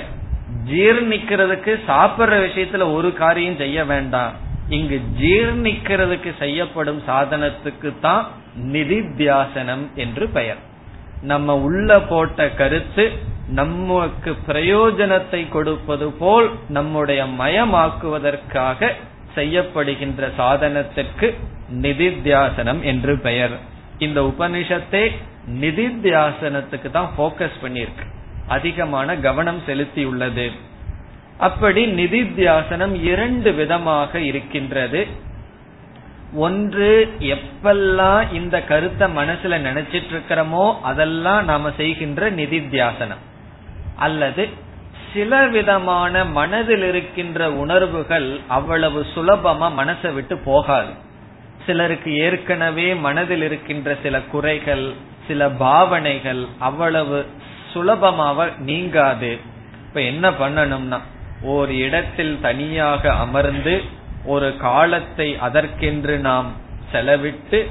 [0.70, 4.34] ஜீர்ணிக்கிறதுக்கு சாப்பிடுற விஷயத்துல ஒரு காரியம் செய்ய வேண்டாம்.
[4.76, 8.22] இங்கு ஜீர்ணிக்கிறதுக்கு செய்யப்படும் சாதனத்துக்கு தான்
[8.74, 10.62] நிதித்தியாசனம் என்று பெயர்.
[11.24, 13.12] நம்ம உள்ள போட்ட கருத்து
[13.48, 18.90] நமக்கு பிரயோஜனத்தை கொடுப்பது போல் நம்முடைய மயமாக்குவதற்காக
[19.34, 21.34] செய்யப்படுகின்ற சாதனத்திற்கு
[21.82, 23.54] நிதித்தியாசனம் என்று பெயர்.
[23.98, 25.04] இந்த உபனிஷத்தை
[25.60, 28.06] நிதித்தியாசனத்துக்கு தான் போக்கஸ் பண்ணியிருக்கு.
[28.46, 30.50] அதிகமான கவனம் செலுத்தியுள்ளது.
[31.38, 35.06] அப்படி நிதித்தியாசனம் இரண்டு விதமாக இருக்கின்றது.
[36.34, 43.22] ஒன்று எப்பெல்லாம் இந்த கருத்தை மனசுல நினைச்சிட்டு இருக்கிறோமோ அதெல்லாம் நாம செய்கின்ற நிதித்தியாசனம்.
[43.96, 44.48] அல்லது
[45.14, 50.92] சில விதமான மனதில் இருக்கின்ற உணர்வுகள் அவ்வளவு சுலபமா மனசை விட்டு போகாது.
[51.66, 54.92] சிலருக்கு ஏற்கனவே மனதில் இருக்கின்ற சில குறைகள்
[55.28, 57.26] சில பாவனைகள் அவ்வளவு
[57.72, 59.38] சுலபமாக நீங்காது.
[59.86, 60.98] இப்ப என்ன பண்ணணும்னா
[61.42, 63.82] ஒரு இடத்தில் தனியாக அமர்ந்து
[64.24, 66.52] ஒரு காலத்தை அதற்கென்று நாம்
[66.92, 67.66] செலவிட்டு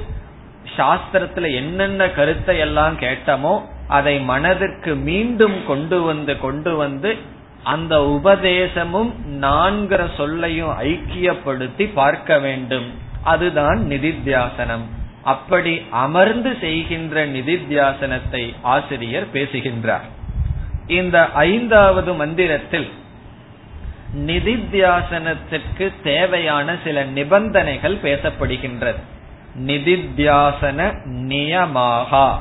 [0.76, 7.16] சாஸ்திரத்துல என்னென்ன கருத்தை எல்லாம் கேட்டமோ அதை மனதிற்கு மீண்டும் கொண்டு வந்து கொண்டு வந்து
[7.62, 12.88] அந்த உபதேசமும் நான்கிற சொல்லையும் ஐக்கியப்படுத்தி பார்க்க வேண்டும்.
[13.22, 14.84] அதுதான் நிதித்தியாசனம்.
[15.24, 20.04] அப்படி அமர்ந்து செய்கின்ற நிதித்தியாசனத்தை ஆசிரியர் பேசுகின்றார்.
[20.86, 22.90] இந்த ஐந்தாவது மந்திரத்தில்
[24.16, 29.00] நிதித்தியாசனத்திற்கு தேவையான சில நிபந்தனைகள் பேசப்படுகின்றது.
[29.66, 32.38] நிதித்தியாசன நியமாகா.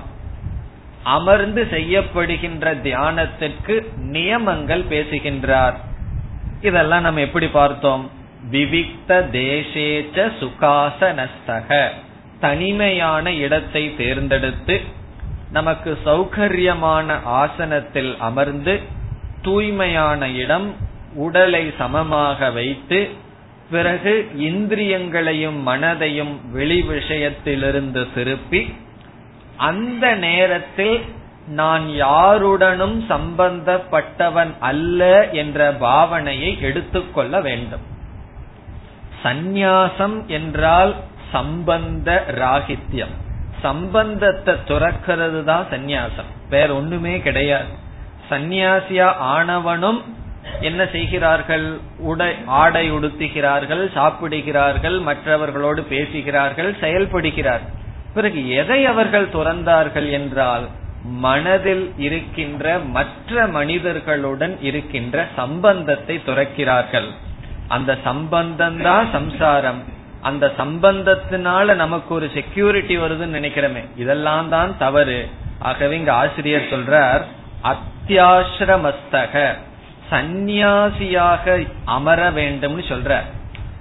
[1.03, 5.77] அமர்ந்து செய்யப்படுகின்ற தியானத்திற்கு நியமங்கள் பேசுகின்றார்.
[6.61, 8.11] இதெல்லாம் நம்ம எப்படி பார்த்தோம்?
[8.51, 11.89] விவிக்த தேசேச்ச சுகாசனஸ்தக.
[12.39, 14.81] தனிமையான இடத்தை தேர்ந்தெடுத்து
[15.51, 18.81] நமக்கு சௌகரியமான ஆசனத்தில் அமர்ந்து
[19.41, 23.09] தூய்மையான இடம் உடலை சமமாக வைத்து
[23.71, 28.73] பிறகு இந்திரியங்களையும் மனதையும் வெளி விஷயத்திலிருந்து திருப்பி
[29.57, 31.01] அந்த நேரத்தில்
[31.47, 37.79] நான் யாருடனும் சம்பந்தப்பட்டவன் அல்ல என்ற பாவனையை எடுத்துக்கொள்ள வேண்டும்.
[39.23, 40.95] சந்நியாசம் என்றால்
[41.31, 43.15] சம்பந்த ராகித்யம்.
[43.61, 46.29] சம்பந்தத்தை துறக்கிறது தான் சந்நியாசம்.
[46.49, 47.67] வேற ஒண்ணுமே கிடையாது.
[48.29, 50.03] சந்நியாசியா ஆனவனும்
[50.61, 51.79] என்ன செய்கிறார்கள்?
[51.99, 57.81] உடை ஆடை உடுத்துகிறார்கள் சாப்பிடுகிறார்கள் மற்றவர்களோடு பேசுகிறார்கள் செயல்படுகிறார்கள்
[58.13, 60.67] பிறகு எதை அவர்கள் துறந்தார்கள் என்றால்
[61.03, 67.09] மனதில் இருக்கின்ற மற்ற மனிதர்களுடன் இருக்கின்ற சம்பந்தத்தை துறக்கிறார்கள்.
[67.67, 69.83] அந்த சம்பந்தம் தான் சம்சாரம்.
[70.21, 73.83] அந்த சம்பந்தத்தினால நமக்கு ஒரு செக்யூரிட்டி வருதுன்னு நினைக்கிறோமே.
[73.95, 75.29] இதெல்லாம் தான் தவறு.
[75.59, 77.23] ஆகவே இங்க ஆசிரியர் சொல்றார்
[77.63, 79.55] அத்தியாசிரமஸ்தக
[80.13, 83.19] சந்நியாசியாக அமர வேண்டும்னு சொல்ற.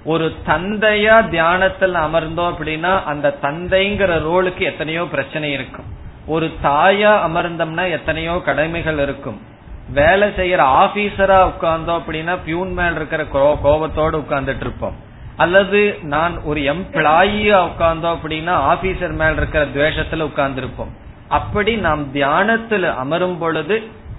[0.04, 5.88] ஒரு தந்தையா தியானத்தில் அமர்ந்தோம் அப்படின்னா அந்த தந்தைங்கிற ரோலுக்கு எத்தனையோ பிரச்சனை இருக்கும்.
[6.26, 9.40] ஒரு தாயா அமர்ந்தோம்னா எத்தனையோ கடமைகள் இருக்கும்.
[9.88, 13.24] வேலை செய்யற ஆபீசரா உட்கார்ந்தோம் அப்படின்னா பியூன் மேல் இருக்கிற
[13.62, 14.98] கோபத்தோடு உட்கார்ந்துட்டு இருப்போம்.
[15.36, 20.92] அல்லது நான் ஒரு எம்ப்ளாயியா உட்கார்ந்தோம் அப்படின்னா ஆபீசர் மேல் இருக்கிற துவேஷத்துல உட்கார்ந்து இருப்போம்
[21.28, 23.76] அப்படி நாம் தியானத்துல அமரும் பொழுது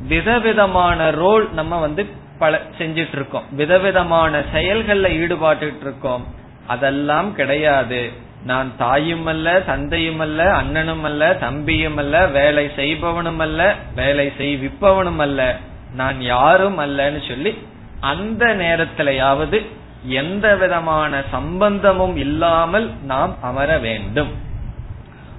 [0.07, 2.05] விதவிதமான ரோல் நம்ம வந்து
[2.39, 6.23] பல செஞ்சிட்டு இருக்கோம் விதவிதமான செயல்கள்ல ஈடுபாட்டு இருக்கோம்
[6.67, 8.11] அதெல்லாம் கிடையாது.
[8.45, 15.55] நான் தாயும் அல்ல தந்தையும் அல்ல அண்ணனும் அல்ல தம்பியும் அல்ல வேலை செய்பவனும் அல்ல வேலை செய்விப்பவனும் அல்ல
[15.93, 17.51] நான் யாரும் அல்லன்னு சொல்லி
[17.99, 19.65] அந்த நேரத்திலேயாவது
[20.05, 24.31] எந்த விதமான சம்பந்தமும் இல்லாமல் நாம் அமர வேண்டும்.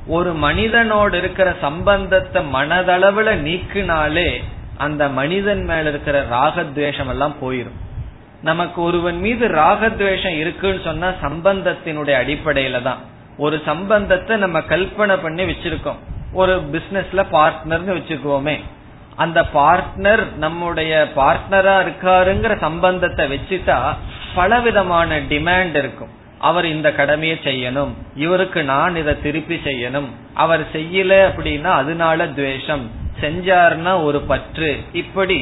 [0.07, 4.43] ஒரு மனிதனோடு இருக்கிற சம்பந்தத்தை மனதளவுல நீக்கினாலே
[4.77, 7.79] அந்த மனிதன் மேல இருக்கிற ராகத்வேஷம் எல்லாம் போயிரும்.
[8.43, 12.99] நமக்கு ஒருவன் மீது ராகத்வேஷம் இருக்குன்னு சொன்னா சம்பந்தத்தினுடைய அடிப்படையில தான்.
[13.37, 16.01] ஒரு சம்பந்தத்தை நம்ம கல்பனை பண்ணி வச்சிருக்கோம்.
[16.33, 18.61] ஒரு பிசினஸ்ல பார்ட்னர்னு வச்சுக்குவோமே
[19.17, 23.95] அந்த பார்ட்னர் நம்முடைய பார்ட்னரா இருக்காருங்கிற சம்பந்தத்தை வச்சுட்டா
[24.35, 26.09] பலவிதமான டிமாண்ட் இருக்கும்.
[26.45, 27.93] அவர் இந்த கடமையை செய்யணும்.
[28.17, 30.09] இவருக்கு நான் இதை திருப்பி செய்யணும்.
[30.35, 32.91] அவர் செய்யல அப்படின்னா அதனால துவேஷம்.
[33.21, 34.71] செஞ்சார்னா ஒரு பற்று.
[34.93, 35.39] இப்படி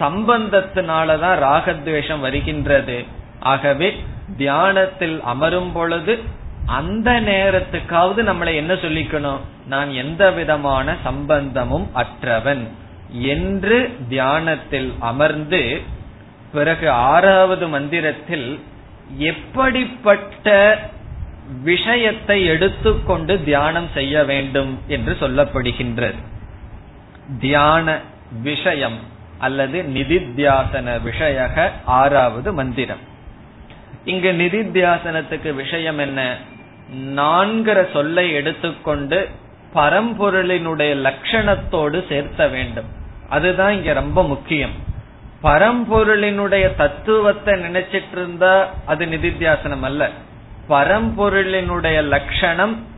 [0.00, 3.04] சம்பந்தத்தினாலதான் ராகத்வேஷம் வருகின்றது.
[3.40, 3.88] ஆகவே
[4.36, 6.18] தியானத்தில் அமரும் பொழுது
[6.66, 9.40] அந்த நேரத்துக்காவது நம்மளை என்ன சொல்லிக்கணும்?
[9.66, 12.64] நான் எந்த விதமான சம்பந்தமும் அற்றவன்.
[13.10, 13.76] என்று
[14.08, 15.62] தியானத்தில் அமர்ந்து
[16.52, 18.48] பிறகு ஆறாவது மந்திரத்தில்
[19.08, 20.78] எப்படிப்பட்ட
[21.62, 26.14] விஷயத்தை எடுத்துக்கொண்டு தியானம் செய்ய வேண்டும் என்று சொல்லப்படுகின்றது.
[27.40, 28.00] தியான
[28.42, 28.98] விஷயம்
[29.38, 32.98] அல்லது நிதித்தியாசன விஷயக ஆறாவது மந்திரம்.
[34.04, 36.36] இங்கு நிதித்தியாசனத்துக்கு விஷயம் என்ன?
[36.96, 39.28] நான்கிற சொல்லை எடுத்துக்கொண்டு
[39.74, 42.84] பரம்பொருளினுடைய லட்சணத்தோடு சேர்த்த வேண்டும்.
[43.28, 44.70] அதுதான் இங்க ரொம்ப முக்கியம்.
[45.42, 50.10] பரம்பொருளினுடைய தத்துவத்தை நினைச்சிட்டு இருந்தா அது நிதித்தியாசனம் அல்ல
[50.68, 52.94] பரம்பொருளினுடைய லட்சணம்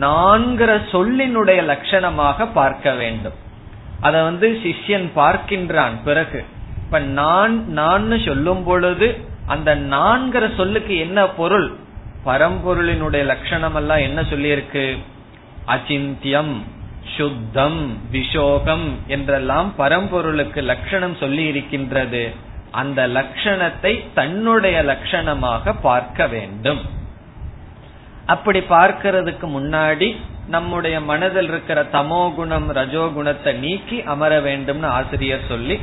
[0.00, 3.32] நான்கிற சொல்லினுடைய லட்சணமாக பார்க்க வேண்டும்.
[4.00, 6.44] அத வந்து சிஷ்யன் பார்க்கின்றான் பிறகு.
[6.84, 11.74] இப்ப நான் நான் சொல்லும் பொழுது அந்த நான்கிற சொல்லுக்கு என்ன பொருள்?
[12.24, 14.98] பரம்பொருளினுடைய லட்சணம் எல்லாம் என்ன சொல்லியிருக்கு?
[15.66, 16.62] அச்சிந்தியம்.
[17.14, 22.34] சுத்தம் விஷோகம் என்றெல்லாம் பரம்பொருளுக்கு லட்சணம் சொல்லி இருக்கின்றது
[22.70, 26.80] அந்த லட்சணத்தை தன்னுடைய லட்சணமாக பார்க்க வேண்டும்.
[28.26, 30.16] அப்படி பார்க்கிறதுக்கு முன்னாடி
[30.48, 35.80] நம்முடைய மனதில் இருக்கிற தமோ குணம் ரஜோகுணத்தை நீக்கி அமர வேண்டும்னு ஆசிரியர் சொல்லி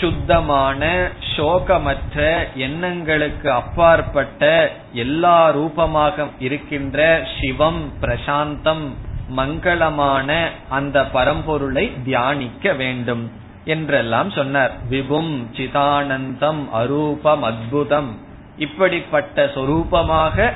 [0.00, 8.86] சுத்தமான சோகமற்ற எண்ணங்களுக்கு அப்பாற்பட்ட எல்லா ரூபமாக இருக்கின்ற சிவம் பிரசாந்தம்
[9.36, 13.32] மங்களமான அந்த பரம்பொருளை தியானிக்க வேண்டும்
[13.64, 14.72] என்றெல்லாம் சொன்னார்.
[14.90, 18.10] விபும் சிதானந்தம் அரூபம் அத்புதம்.
[18.58, 20.52] இப்படிப்பட்ட சொரூபமாக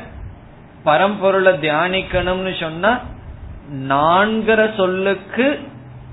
[0.84, 3.00] பரம்பொருளை தியானிக்கணும்னு சொன்னா
[3.88, 5.60] நான்கிற சொல்லுக்கு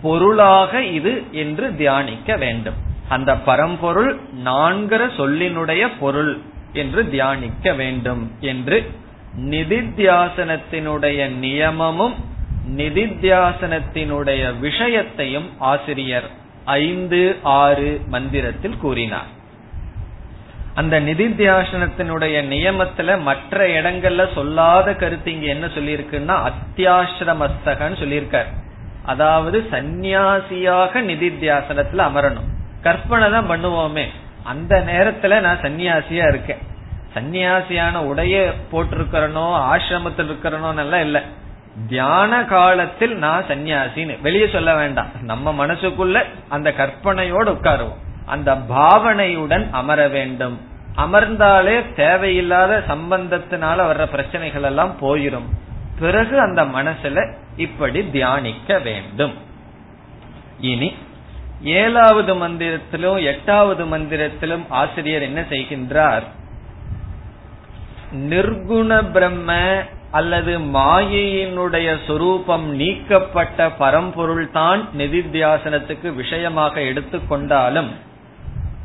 [0.01, 2.73] பொருளாக இது என்று தியானிக்க வேண்டும்.
[3.09, 6.37] அந்த பரம்பொருள் நான்கிற சொல்லினுடைய பொருள்
[6.73, 8.91] என்று தியானிக்க வேண்டும் என்று
[9.39, 12.15] நிதித்தியாசனத்தினுடைய நியமமும்
[12.69, 16.29] நிதித்தியாசனத்தினுடைய விஷயத்தையும் ஆசிரியர்
[16.65, 19.33] ஐந்து ஆறு மந்திரத்தில் கூறினார்.
[20.75, 28.45] அந்த நிதித்தியாசனத்தினுடைய நியமத்துல மற்ற இடங்கள்ல சொல்லாத கருத்து இங்க என்ன சொல்லியிருக்குன்னா அத்தியாசிரமஸ்தகன்னு சொல்லியிருக்கார்.
[29.05, 32.51] அதாவது சந்நியாசியாக நிதித்தியாசனத்துல அமரணும்.
[32.81, 34.05] கற்பனை தான் பண்ணுவோமே.
[34.43, 36.57] அந்த நேரத்துல நான் சன்னியாசியா இருக்கேன்.
[37.13, 41.21] சன்னியாசியான உடைய போட்டிருக்கிறனோ ஆசிரமத்தில் இருக்கிறனோ எல்லாம் இல்லை.
[41.89, 45.07] தியான காலத்தில் நான் சன்னியாசின்னு வெளியே சொல்ல வேண்டாம்.
[45.21, 48.03] நம்ம மனசுக்குள்ள அந்த கற்பனையோடு உட்காருவோம்.
[48.25, 50.59] அந்த பாவனையுடன் அமர வேண்டும்.
[50.97, 55.45] அமர்ந்தாலே தேவையில்லாத சம்பந்தத்தினால வர்ற பிரச்சனைகள் எல்லாம் போயிரும்.
[55.99, 59.33] பிறகு அந்த மனசுல இப்படி தியானிக்க வேண்டும்.
[60.59, 60.95] இனி
[61.61, 66.23] ஏழாவது மந்திரத்திலும் எட்டாவது மந்திரத்திலும் ஆசிரியர் என்ன செய்கின்றார்?
[68.31, 69.51] நிர்குண பிரம்ம
[70.11, 77.91] அல்லது மாயையினுடைய சொரூபம் நீக்கப்பட்ட பரம்பொருள் தான் நிதித்தியாசனத்துக்கு விஷயமாக எடுத்துக்கொண்டாலும்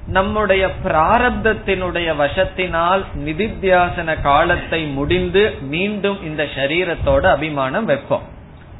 [0.06, 8.22] நம்முடைய பிராரப்தத்தினுடைய வசத்தினால் நிதித்தியாசன காலத்தை முடிந்து மீண்டும் இந்த சரீரத்தோட அபிமானம் வைப்போம்.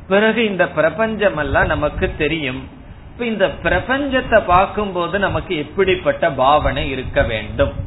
[0.08, 2.68] பிறகு இந்த பிரபஞ்சம் எல்லாம் நமக்கு தெரியும்.
[3.10, 7.79] இப்ப இந்த பிரபஞ்சத்தை பார்க்கும்போது நமக்கு எப்படிப்பட்ட பாவனை இருக்க வேண்டும்?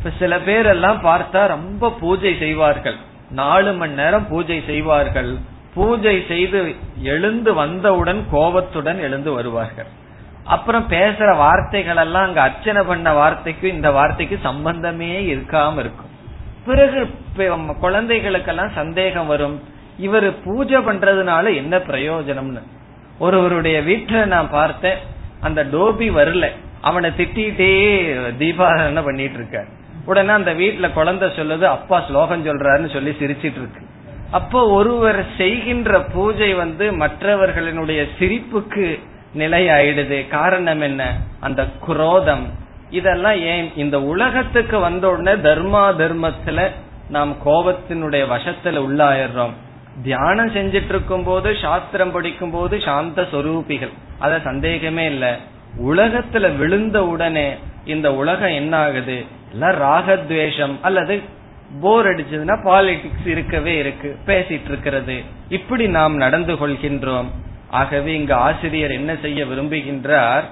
[0.00, 2.94] இப்ப சில பேர் எல்லாம் பார்த்தா ரொம்ப பூஜை செய்வார்கள்.
[3.38, 5.32] நாலு மணி நேரம் பூஜை செய்வார்கள்.
[5.74, 6.60] பூஜை செய்து
[7.14, 9.88] எழுந்து வந்தவுடன் கோபத்துடன் எழுந்து வருவார்கள்.
[10.54, 16.14] அப்புறம் பேசுற வார்த்தைகள் எல்லாம் அங்க அர்ச்சனை பண்ண வார்த்தைக்கு இந்த வார்த்தைக்கு சம்பந்தமே இருக்காம இருக்கும்.
[16.68, 17.02] பிறகு
[17.84, 19.58] குழந்தைகளுக்கெல்லாம் சந்தேகம் வரும்.
[20.06, 22.62] இவர் பூஜை பண்றதுனால என்ன பிரயோஜனம்னு.
[23.26, 25.02] ஒருவருடைய வீட்டுல நான் பார்த்தேன்
[25.40, 26.48] அந்த டோபி வரல.
[26.90, 27.70] அவனை திட்டிகிட்டே
[28.40, 29.66] தீபாராதனை பண்ணிட்டு இருக்க
[30.04, 33.88] உடனே அந்த வீட்டுல குழந்தை சொல்லுது அப்பா ஸ்லோகம் சொல்றாருன்னு சொல்லி சிரிச்சிட்டு இருக்கு
[34.30, 38.98] அப்போ ஒருவர் செய்கின்ற பூஜை வந்து மற்றவர்களினுடைய சிரிப்புக்கு
[39.32, 41.16] நிலை ஆயிடுது காரணம் என்ன?
[41.40, 42.46] அந்த குரோதம்.
[42.90, 43.72] இதெல்லாம் ஏன்?
[43.76, 46.70] இந்த உலகத்துக்கு வந்த உடனே தர்மா தர்மத்துல
[47.08, 49.52] நாம் கோபத்தினுடைய வசத்துல உள்ளாயிடுறோம்.
[50.02, 53.92] தியானம் செஞ்சிட்டு இருக்கும் போது சாஸ்திரம் படிக்கும் போது சாந்த சொரூபிகள்.
[54.18, 55.32] அத சந்தேகமே இல்லை.
[55.78, 57.54] உலகத்துல விழுந்த உடனே
[57.84, 61.20] இந்த உலகம் என்ன ஆகுது எல்லாம் ராகத்வேஷம் அல்லது
[61.80, 64.16] போர் அடிச்சதுன்னா பாலிடிக்ஸ் இருக்கவே இருக்கு.
[64.26, 65.20] பேசிட்டு இருக்கிறது.
[65.48, 67.26] இப்படி நாம் நடந்து கொள்கின்றோம்.
[67.70, 70.42] ஆகவே இங்கு ஆசிரியர் என்ன செய்ய விரும்புகின்றார்?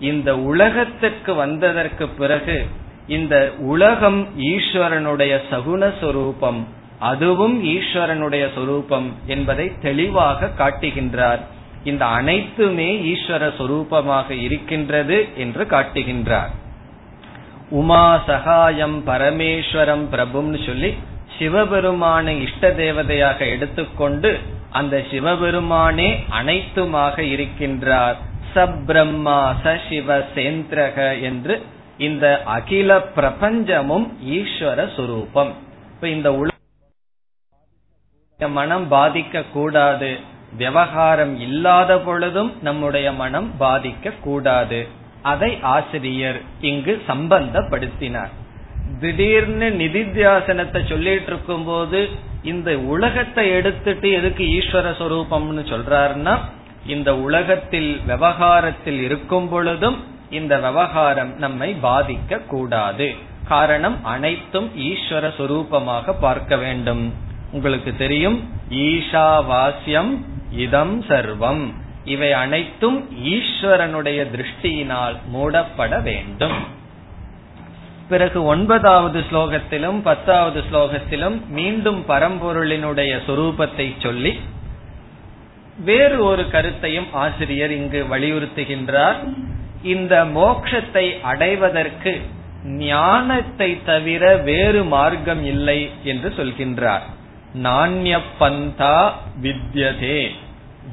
[0.00, 2.66] இந்த உலகத்திற்கு வந்ததற்கு பிறகு
[3.06, 6.66] இந்த உலகம் ஈஸ்வரனுடைய சகுன சொரூபம்
[6.98, 11.38] அதுவும் ஈஸ்வரனுடைய சொரூபம் என்பதை தெளிவாக காட்டுகின்றார்.
[11.84, 16.50] இந்த அனைத்துமே ஈஸ்வர சொரூபமாக இருக்கின்றது என்று காட்டுகின்றார்.
[17.70, 20.94] உமா சகாயம் பரமேஸ்வரம் பிரபுன்னு சொல்லி
[21.38, 24.38] சிவபெருமான இஷ்ட தேவதையாக எடுத்துக்கொண்டு
[24.70, 28.16] அந்த சிவபெருமானே அனைத்துமாக இருக்கின்றார்.
[28.54, 31.62] சப்ரம்மா சசிவ சேந்திரக என்று
[31.98, 34.06] இந்த அகில பிரபஞ்சமும்
[34.38, 35.52] ஈஸ்வர சுரூபம்.
[35.94, 36.56] இப்ப இந்த உலக
[38.38, 40.10] மனம் பாதிக்க கூடாது
[40.56, 44.80] விவகாரம் இல்லாத பொழுதும் நம்முடைய மனம் பாதிக்க கூடாது
[45.22, 48.32] அதை ஆசிரியர் இங்கு சம்பந்தப்படுத்தினார்.
[49.00, 52.08] திடீர்னு நிதித்தியாசனத்தை சொல்லிட்டு இருக்கும் போது
[52.42, 56.34] இந்த உலகத்தை எடுத்துட்டு எதுக்கு ஈஸ்வர சொரூபம்னு சொல்றாருன்னா
[56.86, 59.98] இந்த உலகத்தில் விவகாரத்தில் இருக்கும் பொழுதும்
[60.30, 63.08] இந்த விவகாரம் நம்மை பாதிக்க கூடாது
[63.48, 67.04] காரணம் அனைத்தும் ஈஸ்வர சொரூபமாக பார்க்க வேண்டும்.
[67.52, 68.38] உங்களுக்கு தெரியும்
[68.70, 70.12] ஈஷாவாஸ்யம்
[70.50, 71.72] இதம் சர்வம்.
[72.04, 76.76] இவை அனைத்தும் ஈஸ்வரனுடைய திருஷ்டியினால் மூடப்பட வேண்டும்.
[78.08, 84.38] பிறகு ஒன்பதாவது ஸ்லோகத்திலும் பத்தாவது ஸ்லோகத்திலும் மீண்டும் பரம்பொருளினுடைய சொரூபத்தை சொல்லி
[85.84, 89.16] வேறு ஒரு கருத்தையும் ஆசிரியர் இங்கு வலியுறுத்துகின்றார்.
[89.82, 92.20] இந்த மோக்ஷத்தை அடைவதற்கு
[92.64, 97.02] ஞானத்தை தவிர வேறு மார்க்கம் இல்லை என்று சொல்கின்றார்.
[97.54, 99.10] நாண்யப்பந்தா
[99.42, 100.28] வித்யதே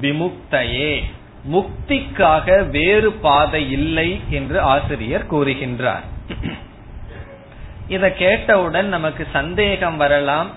[0.01, 1.03] விமுக்தையே.
[1.51, 6.03] முக்திக்காக வேறு பாதை இல்லை என்று ஆசிரியர் கூறுகின்றார்.
[7.87, 10.49] இதை கேட்டவுடன் நமக்கு சந்தேகம் வரலாம்.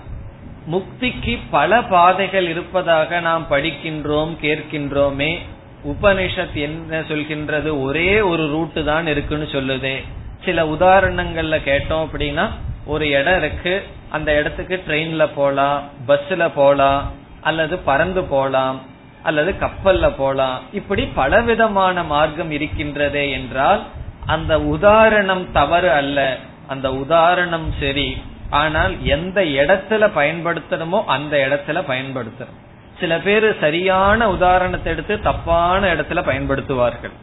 [0.71, 5.39] முக்திக்கு பல பாதைகள் இருப்பதாக நாம் படிக்கின்றோம் கேட்கின்றோமே.
[5.85, 7.81] உபனிஷத் என்ன சொல்கின்றது?
[7.81, 10.03] ஒரே ஒரு ரூட்டு தான் இருக்குன்னு சொல்லுதே.
[10.45, 12.49] சில உதாரணங்கள்ல கேட்டோம் அப்படின்னா
[12.85, 13.83] ஒரு இடம் இருக்கு.
[14.09, 18.81] அந்த இடத்துக்கு ட்ரெயின்ல போலாம் பஸ்ல போலாம் அல்லது பறந்து போலாம்
[19.23, 20.59] அல்லது கப்பல்ல போலாம்.
[20.71, 23.81] இப்படி பலவிதமான மார்க்கம் இருக்கின்றதே என்றால்
[24.25, 26.37] அந்த உதாரணம் தவறு அல்ல.
[26.67, 28.21] அந்த உதாரணம் சரி.
[28.49, 32.57] ஆனால் எந்த இடத்துல பயன்படுத்தணுமோ அந்த இடத்துல பயன்படுத்தணும்.
[32.99, 37.15] சில பேர் சரியான உதாரணத்தை எடுத்து தப்பான இடத்துல பயன்படுத்துவார்கள்.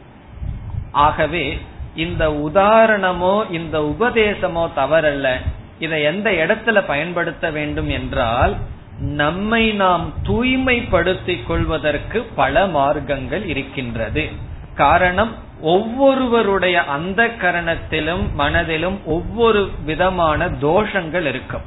[0.91, 1.57] ஆகவே
[1.95, 5.35] இந்த உதாரணமோ இந்த உபதேசமோ தவறல்ல.
[5.79, 8.55] இதை எந்த இடத்துல பயன்படுத்த வேண்டும் என்றால்
[8.99, 14.29] நம்மை நாம் தூய்மைப்படுத்திக் கொள்வதற்கு பல மார்க்கங்கள் இருக்கின்றது.
[14.75, 21.61] காரணம் ஒவ்வொருவருடைய அந்த கரணத்திலும் மனதிலும் ஒவ்வொரு விதமான தோஷங்கள் இருக்கும்.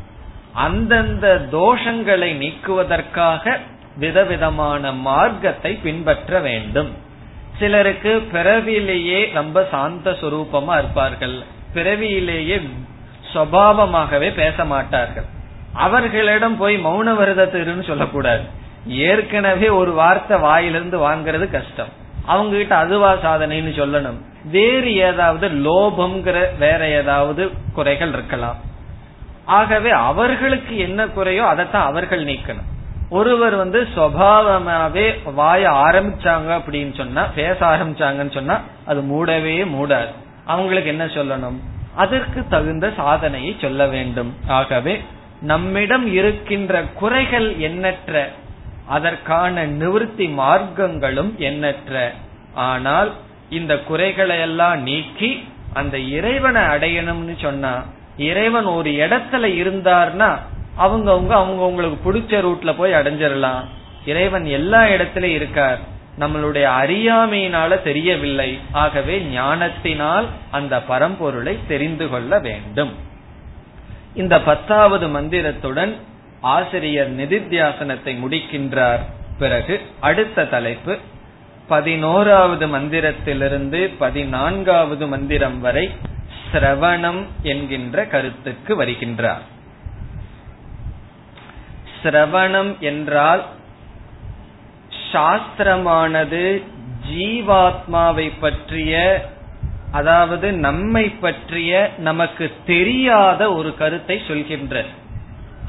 [0.53, 3.59] அந்தந்த தோஷங்களை நீக்குவதற்காக
[3.97, 6.91] விதவிதமான மார்க்கத்தை பின்பற்ற வேண்டும்.
[7.59, 11.43] சிலருக்கு பிறவியிலேயே ரொம்ப சாந்த சுரூபமா இருப்பார்கள்.
[11.75, 12.61] பிறவியிலேயே
[13.35, 15.25] சுவாவமாகவே பேச மாட்டார்கள்.
[15.73, 18.43] அவர்களிடம் போய் மௌன விரதத்திருன்னு சொல்லக்கூடாது.
[18.87, 21.99] ஏற்கனவே ஒரு வார்த்தை வாயிலிருந்து வாங்குறது கஷ்டம்.
[22.27, 24.19] அவங்க கிட்ட அதுவா சாதனைன்னு சொல்லணும்.
[24.45, 28.57] வேறு ஏதாவது லோபம்ங்கிற வேற ஏதாவது குறைகள் இருக்கலாம்.
[29.45, 32.69] ஆகவே அவர்களுக்கு என்ன குறையோ அதைத்தான் அவர்கள் நீக்கணும்.
[33.11, 40.13] ஒருவர் வந்து சுவாவமாவே வாய ஆரம்பிச்சாங்க அப்படின்னு சொன்னா பேச ஆரம்பிச்சாங்கன்னு சொன்னா அது மூடவே மூடாது.
[40.47, 41.59] அவங்களுக்கு என்ன சொல்லணும்?
[42.03, 44.31] அதற்கு தகுந்த சாதனையை சொல்ல வேண்டும்.
[44.59, 44.95] ஆகவே
[45.51, 48.23] நம்மிடம் இருக்கின்ற குறைகள் எண்ணற்ற
[48.97, 51.95] அதற்கான நிவர்த்தி மார்க்கங்களும் எண்ணற்ற.
[52.69, 53.11] ஆனால்
[53.59, 55.31] இந்த குறைகளை எல்லாம் நீக்கி
[55.81, 57.75] அந்த இறைவனை அடையணும்னு சொன்னா
[58.29, 60.31] இறைவன் ஒரு இடத்துல இருந்தார்னா
[60.85, 63.65] அவங்கவுங்க அவங்க உங்களுக்கு பிடிச்ச ரூட்ல போய் அடைஞ்சிடலாம்
[64.11, 65.81] இறைவன் எல்லா இடத்திலயும் இருக்கார்.
[66.21, 68.59] நம்மளுடைய அறியாமையினால தெரியவில்லை.
[68.73, 72.93] ஆகவே ஞானத்தினால் அந்த பரம்பொருளை தெரிந்து கொள்ள வேண்டும்.
[74.15, 75.97] இந்த பத்தாவது மந்திரத்துடன்
[76.41, 79.01] ஆசிரியர் நிதித்தியாசனத்தை முடிக்கின்றார்.
[79.39, 80.99] பிறகு அடுத்த தலைப்பு
[81.69, 85.91] பதினோராவது மந்திரத்திலிருந்து பதினான்காவது மந்திரம் வரை
[86.53, 89.45] சிரவணம் என்கின்ற கருத்துக்கு வருகின்றார்.
[92.03, 93.43] சிரவணம் என்றால்
[95.13, 96.63] சாஸ்திரமானது
[97.11, 99.25] ஜீவாத்மாவை பற்றிய
[99.93, 104.87] அதாவது நம்மை பற்றிய நமக்கு தெரியாத ஒரு கருத்தை சொல்கின்றது.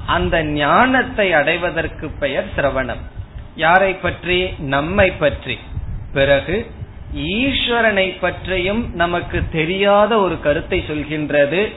[0.05, 3.01] அந்த ஞானத்தை அடைவதற்கு பெயர் சிரவணம்.
[3.55, 4.53] யாரை பற்றி?
[4.57, 5.59] நம்மை பற்றி.
[6.13, 6.71] பிறகு
[7.15, 11.73] ஈஸ்வரனை பற்றியும் நமக்கு தெரியாத ஒரு கருத்தை சொல்கின்றது.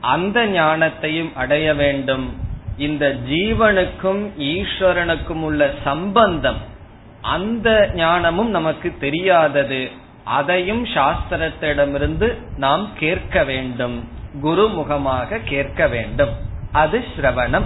[0.00, 2.36] அந்த ஞானத்தையும் அடைய வேண்டும்.
[2.78, 6.74] இந்த ஜீவனுக்கும் ஈஸ்வரனுக்கும் உள்ள சம்பந்தம்
[7.20, 9.90] அந்த ஞானமும் நமக்கு தெரியாதது.
[10.24, 14.08] அதையும் சாஸ்திரத்திடமிருந்து நாம் கேட்க வேண்டும்.
[14.42, 16.30] குருமுகமாக கேட்க வேண்டும்.
[16.72, 17.64] அது சிரவணம்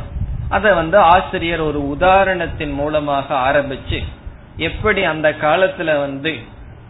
[0.48, 4.02] அதை வந்து ஆசிரியர் ஒரு உதாரணத்தின் மூலமாக ஆரம்பிச்சு
[4.56, 6.38] எப்படி அந்த காலத்துல வந்து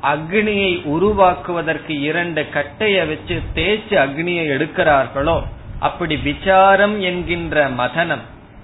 [0.02, 5.42] அக்னியை உருவாக்குவதற்கு இரண்டு கட்டைய வச்சு தேய்ச்சி அக்னியை எடுக்கிறார்களோ
[5.78, 8.20] அப்படி விசாரம் என்கின்ற மதனம்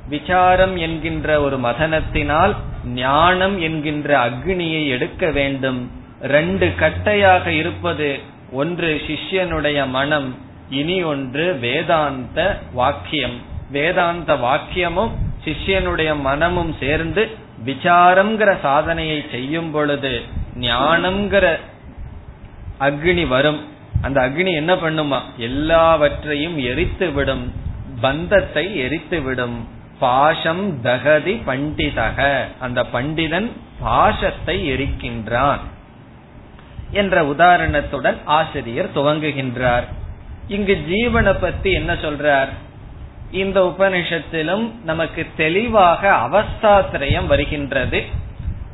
[0.09, 2.55] விசாரம் என்கின்ற ஒரு மதனத்தினால்
[2.85, 5.91] ஞானம் என்கின்ற அக்னியை எடுக்க வேண்டும்.
[6.21, 8.21] ரெண்டு கட்டையாக இருப்பது
[8.53, 10.39] ஒன்று சிஷ்யனுடைய மனம்
[10.71, 13.37] இனி ஒன்று வேதாந்த வாக்கியம்.
[13.71, 15.13] வேதாந்த வாக்கியமும்
[15.45, 17.29] சிஷ்யனுடைய மனமும் சேர்ந்து
[17.65, 20.23] விசாரம்ங்கிற சாதனையை செய்யும் பொழுது
[20.61, 21.59] ஞானம்ங்கிற
[22.81, 23.61] அக்னி வரும்.
[24.03, 25.21] அந்த அக்னி என்ன பண்ணுமா?
[25.37, 27.53] எல்லாவற்றையும் எரித்து விடும்
[28.01, 32.45] பந்தத்தை எரித்து விடும் பாஷம் தகதி பண்டிதக.
[32.61, 35.59] அந்த பண்டிதன் பாஷத்தை எரிக்கின்றான்
[36.91, 39.85] என்ற உதாரணத்துடன் ஆசிரியர் துவங்குகின்றார்.
[40.49, 42.49] இங்கு ஜீவனை பத்தி என்ன சொல்றார்?
[43.31, 48.03] இந்த உபனிஷத்திலும் நமக்கு தெளிவாக அவஸ்தாத்திரயம் வருகின்றது.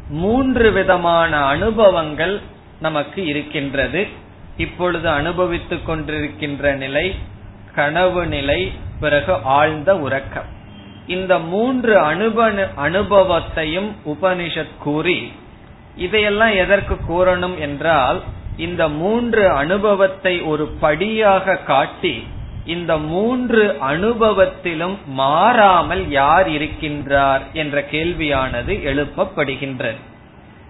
[0.09, 2.41] மூன்று விதமான அனுபவங்கள்
[2.81, 4.09] நமக்கு இருக்கின்றது.
[4.57, 7.15] இப்பொழுது அனுபவித்துக் கொண்டிருக்கின்ற நிலை
[7.75, 10.61] கனவு நிலை பிறகு ஆழ்ந்த உறக்கம்.
[11.07, 15.33] இந்த மூன்று அனுப அனுபவத்தையும் உபனிஷத் கூறி
[15.97, 18.21] இதையெல்லாம் எதற்கு கூறணும் என்றால்
[18.57, 22.27] இந்த மூன்று அனுபவத்தை ஒரு படியாக காட்டி
[22.65, 30.01] இந்த மூன்று அனுபவத்திலும் மாறாமல் யார் இருக்கின்றார் என்ற கேள்வியானது எழுப்பப்படுகின்றது.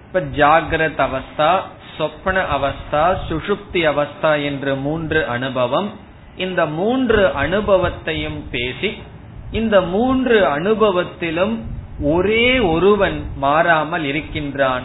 [0.07, 1.61] இப்ப ஜாகிரத் அவஸ்தா
[1.97, 5.91] சொப்பன அவஸ்தா சுஷுப்தி அவஸ்தா என்று மூன்று அனுபவம்
[6.37, 9.03] இந்த மூன்று அனுபவத்தையும் பேசி
[9.53, 11.59] இந்த மூன்று அனுபவத்திலும்
[12.01, 14.83] ஒரே ஒருவன் மாறாமல் இருக்கின்றான்.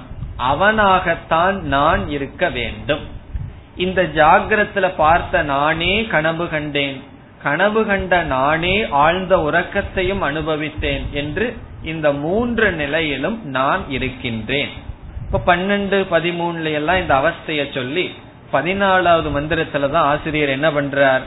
[0.51, 2.99] அவனாகத்தான் நான் இருக்க வேண்டும்.
[3.76, 7.03] இந்த ஜாகிரத்துல பார்த்த நானே கனவு கண்டேன்.
[7.43, 14.70] கனவு கண்ட நானே ஆழ்ந்த உறக்கத்தையும் அனுபவித்தேன் என்று இந்த மூன்று நிலையிலும் நான் இருக்கின்றேன்.
[15.22, 18.13] இப்ப பன்னெண்டு பதிமூணுல எல்லாம் இந்த அவஸ்தைய சொல்லி
[18.53, 21.22] பதினாலாவது மந்திரத்துலதான் ஆசிரியர் என்ன பண்றார்?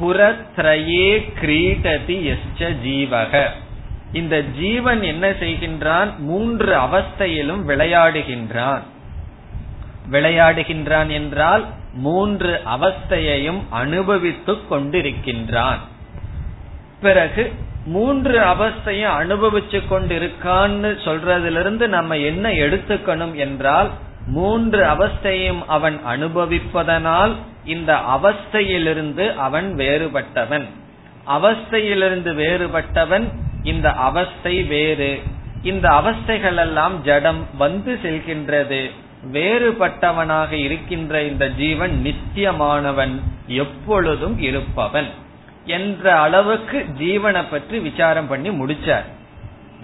[0.00, 3.46] புறத்ரயே கிரீடதி எஸ்ச ஜீவக.
[4.12, 6.16] இந்த ஜீவன் என்ன செய்கின்றான்?
[6.18, 8.80] மூன்று அவஸ்தையிலும் விளையாடுகின்றான்.
[10.10, 15.78] விளையாடுகின்றான் என்றால் மூன்று அவஸ்தையையும் அனுபவித்துக் கொண்டிருக்கின்றான்.
[17.00, 17.52] பிறகு
[17.86, 23.90] மூன்று அவஸ்தையும் அனுபவிச்சு கொண்டிருக்கான்னு சொல்றதிலிருந்து நம்ம என்ன எடுத்துக்கணும் என்றால்
[24.26, 30.64] மூன்று அவஸ்தையும் அவன் அனுபவிப்பதனால் இந்த அவஸ்தையிலிருந்து அவன் வேறுபட்டவன்.
[31.26, 33.24] அவஸ்தையிலிருந்து வேறுபட்டவன்
[33.62, 35.22] இந்த அவஸ்தை வேறு.
[35.62, 38.90] இந்த அவஸ்தைகள் எல்லாம் ஜடம் வந்து செல்கின்றது.
[39.32, 45.10] வேறுபட்டவனாக இருக்கின்ற இந்த ஜீவன் நித்தியமானவன் எப்பொழுதும் இருப்பவன்
[45.64, 49.04] என்ற அளவுக்கு ஜீவனை பற்றி விசாரம் பண்ணி முடிச்சார்.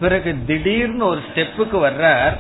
[0.01, 2.37] பிறகு திடீர்னு ஒரு ஸ்டெப்புக்கு வர்றார்.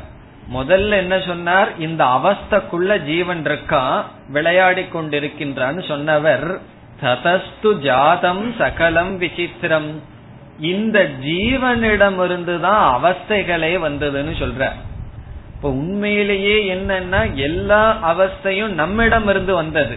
[0.54, 1.76] முதல்ல என்ன சொன்னார்?
[1.78, 4.10] இந்த அவஸ்தக்குள்ள ஜீவன் இருக்கா?
[4.28, 6.60] விளையாடி கொண்டிருக்கின்றான்னு சொன்னவர்
[7.02, 9.90] ததஸ்து ஜாதம் சகலம் விசித்திரம்.
[10.60, 14.70] இந்த ஜீவனிடமிருந்து தான் அவஸ்தைகளே வந்ததுன்னு சொல்ற.
[15.54, 19.96] இப்ப உண்மையிலேயே என்னன்னா எல்லா அவஸ்தையும் நம்மிடம் இருந்து வந்தது.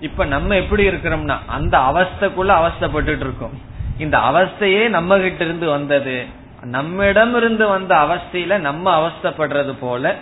[0.00, 3.60] இப்ப நம்ம எப்படி இருக்கிறோம்னா அந்த அவஸ்தைக்குள்ள அவஸ்தப்பட்டு இருக்கோம்.
[3.98, 6.26] இந்த அவஸ்தையே நம்ம கிட்ட இருந்து வந்தது.
[6.62, 10.14] நம்மிடம் இருந்து வந்த அவஸ்தையில நம்ம அவஸ்தப்படுறது போல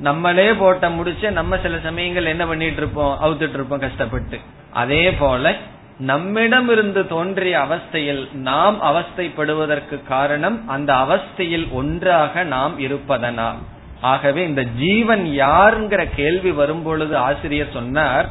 [0.00, 4.40] நம்மளே போட்ட முடிச்ச நம்ம சில சமயங்கள் என்ன பண்ணிட்டு இருப்போம் அவுத்துட்டு இருப்போம் கஷ்டப்பட்டு.
[4.72, 5.54] அதே போல
[5.98, 13.56] நம்மிடம் இருந்து தோன்றிய அவஸ்தையில் நாம் அவஸ்தைப்படுவதற்கு காரணம் அந்த அவஸ்தையில் ஒன்றாக நாம் இருப்பதனால்.
[14.00, 18.28] ஆகவே இந்த ஜீவன் யாருங்கிற கேள்வி வரும் பொழுது ஆசிரியர் சொன்னார்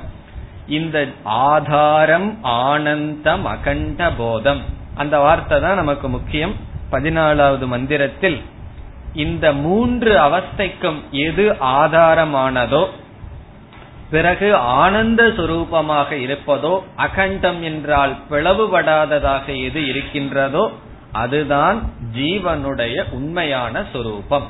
[0.67, 4.61] இந்த ஆதாரம் ஆனந்தம் அகண்ட போதம்.
[4.95, 6.55] அந்த வார்த்தை தான் நமக்கு முக்கியம்.
[6.91, 8.39] பதினாலாவது மந்திரத்தில்
[9.13, 11.45] இந்த மூன்று அவஸ்தைக்கும் எது
[11.79, 12.83] ஆதாரமானதோ
[14.11, 20.63] பிறகு ஆனந்த சுரூபமாக இருப்பதோ அகண்டம் என்றால் பிளவுபடாததாக எது இருக்கின்றதோ
[21.11, 21.77] அதுதான்
[22.15, 24.47] ஜீவனுடைய உண்மையான சொரூபம்.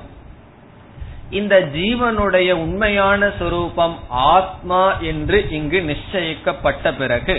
[1.29, 7.35] இந்த ஜீவனுடைய உண்மையான சொரூபம் ஆத்மா என்று இங்கு நிச்சயிக்கப்பட்ட பிறகு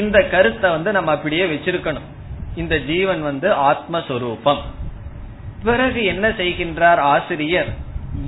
[0.00, 2.06] இந்த கருத்தை வந்து நம்ம அப்படியே வச்சிருக்கணும்.
[2.56, 4.60] இந்த ஜீவன் வந்து ஆத்மஸ்வரூபம்.
[5.64, 7.70] பிறகு என்ன செய்கின்றார் ஆசிரியர்?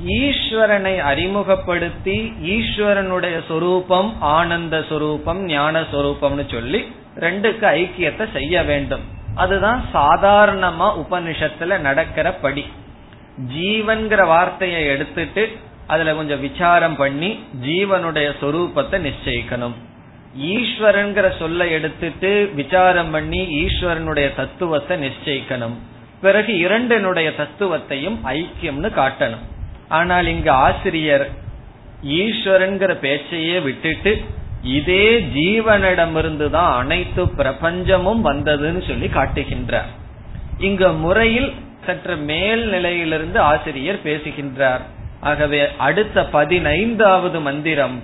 [0.06, 6.80] ஈஸ்வரனை அறிமுகப்படுத்தி ஈஸ்வரனுடைய சொரூபம் ஆனந்த சொரூபம் ஞான சொரூபம்னு சொல்லி
[7.16, 9.00] ரெண்டுக்கு ஐக்கியத்தை செய்ய வேண்டும்.
[9.34, 12.64] அதுதான் சாதாரணமா உபனிஷத்துல நடக்கிற படி.
[13.56, 15.56] ஜீவன்கிற வார்த்தையை எடுத்துட்டு
[15.86, 19.76] அதுல கொஞ்சம் விசாரம் பண்ணி ஜீவனுடைய சொரூபத்தை நிச்சயிக்கணும்.
[20.36, 25.76] ஈஸ்வரன்கிற சொல்ல எடுத்துட்டு விசாரம் பண்ணி ஈஸ்வரனுடைய தத்துவத்தை நிச்சயிக்கணும்.
[26.20, 29.44] பிறகு இரண்டினுடைய தத்துவத்தையும் ஐக்கியம்னு காட்டணும்.
[29.88, 31.30] ஆனால் இங்கு ஆசிரியர்
[32.02, 34.24] ஈஸ்வரன்கிற பேச்சையே விட்டுட்டு
[34.62, 39.90] இதே ஜீவனிடமிருந்து தான் அனைத்து பிரபஞ்சமும் வந்ததுன்னு சொல்லி காட்டுகின்றார்.
[40.58, 41.52] இங்க முறையில்
[41.86, 44.82] சற்று மேல் நிலையிலிருந்து ஆசிரியர் பேசுகின்றார்.
[45.20, 48.02] ஆகவே அடுத்த பதினைந்தாவது மந்திரம்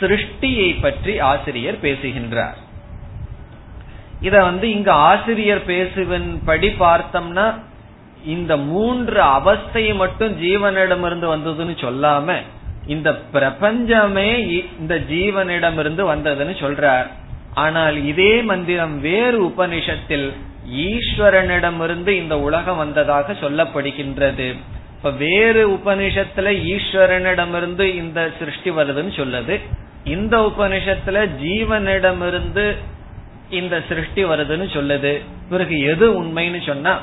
[0.00, 2.58] சிருஷ்டியை பற்றி ஆசிரியர் பேசுகின்றார்.
[4.20, 7.46] இத வந்து இங்க ஆசிரியர் பேசுவன் படி பார்த்தோம்னா
[8.34, 12.36] இந்த மூன்று அவஸ்தையை மட்டும் ஜீவனிடமிருந்து வந்ததுன்னு சொல்லாம
[12.86, 14.30] இந்த பிரபஞ்சமே
[14.80, 17.06] இந்த ஜீவனிடமிருந்து வந்ததுன்னு சொல்றார்.
[17.64, 20.26] ஆனால் இதே மந்திரம் வேறு உபனிஷத்தில்
[20.86, 24.48] ஈஸ்வரனிடமிருந்து இந்த உலகம் வந்ததாக சொல்லப்படுகின்றது.
[25.04, 29.60] இப்ப வேறு உபனிஷத்துல ஈஸ்வரனிடமிருந்து இந்த சிருஷ்டி வருதுன்னு சொல்லுது.
[30.04, 32.76] இந்த உபனிஷத்துல ஜீவனிடமிருந்து
[33.50, 35.20] இந்த சிருஷ்டி வருதுன்னு சொல்லுது.
[35.50, 36.98] பிறகு எது உண்மைன்னு சொன்னா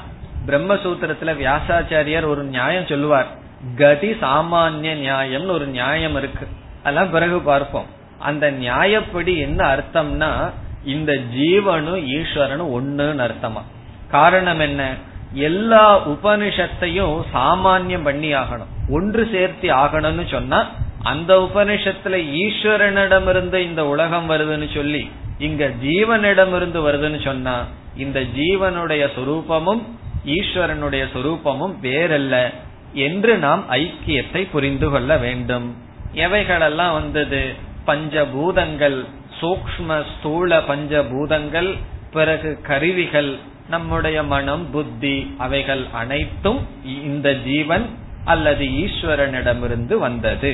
[0.47, 3.27] பிரம்மசூத்திரத்துல வியாசாச்சாரியார் ஒரு நியாயம் சொல்லுவார்.
[3.75, 6.47] கதி சாமானிய நியாயம்னு ஒரு நியாயம் இருக்கு.
[6.83, 7.85] அதெல்லாம் பிறகு பார்ப்போம்.
[8.19, 10.49] அந்த நியாயப்படி என்ன அர்த்தம்னா
[10.85, 13.61] இந்த ஜீவனும் ஈஸ்வரனும் ஒண்ணுன்னு அர்த்தமா.
[14.07, 14.95] காரணம் என்ன?
[15.33, 18.71] எல்லா உபனிஷத்தையும் சாமானியம் பண்ணி ஆகணும்.
[18.89, 20.69] ஒன்று சேர்த்தி ஆகணும்னு சொன்னா
[21.03, 27.65] அந்த உபனிஷத்துல ஈஸ்வரனிடமிருந்து இந்த உலகம் வருதுன்னு சொல்லி இங்க ஜீவனிடமிருந்து வருதுன்னு சொன்னா
[27.97, 29.81] இந்த ஜீவனுடைய சொரூபமும்
[30.25, 32.53] ஈஸ்வரனுடைய சொரூபமும் வேறல்ல
[32.93, 35.77] என்று நாம் ஐக்கியத்தை புரிந்து கொள்ள வேண்டும்.
[36.13, 37.53] எவைகளெல்லாம் வந்தது?
[37.87, 39.05] பஞ்சபூதங்கள்
[39.41, 41.77] சூக்ம ஸ்தூல பஞ்சபூதங்கள்
[42.11, 43.37] பிறகு கருவிகள்
[43.73, 46.61] நம்முடைய மனம் புத்தி அவைகள் அனைத்தும்
[47.09, 47.85] இந்த ஜீவன்
[48.25, 50.53] அல்லது ஈஸ்வரனிடமிருந்து வந்தது.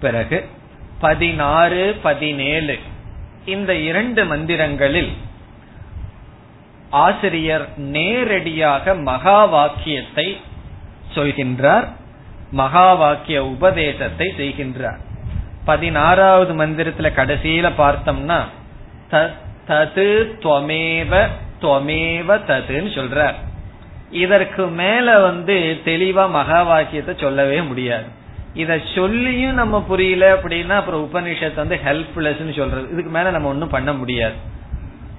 [0.00, 0.38] பிறகு
[1.04, 2.76] பதினாறு பதினேழு
[3.54, 5.12] இந்த இரண்டு மந்திரங்களில்
[7.04, 10.26] ஆசிரியர் நேரடியாக மகா வாக்கியத்தை
[11.14, 11.86] சொல்கின்றார்
[12.60, 15.00] மகா வாக்கிய உபதேசத்தை செய்கின்றார்.
[15.68, 18.40] பதினாறாவது மந்திரத்துல கடைசியில பார்த்தோம்னா
[19.68, 20.08] தது
[20.42, 21.12] துவமேவ
[21.60, 23.34] துவமேவ ததுன்னு சொல்றார்.
[24.10, 28.04] இதற்கு மேல வந்து தெளிவா மகா வாக்கியத்தை சொல்லவே முடியாது.
[28.54, 32.88] இத சொல்லியும் நம்ம புரியல அப்படின்னா அப்புறம் உபனிஷத்து வந்து ஹெல்ப்லெஸ் சொல்றது.
[32.92, 34.34] இதுக்கு மேல நம்ம ஒன்னும் பண்ண முடியாது.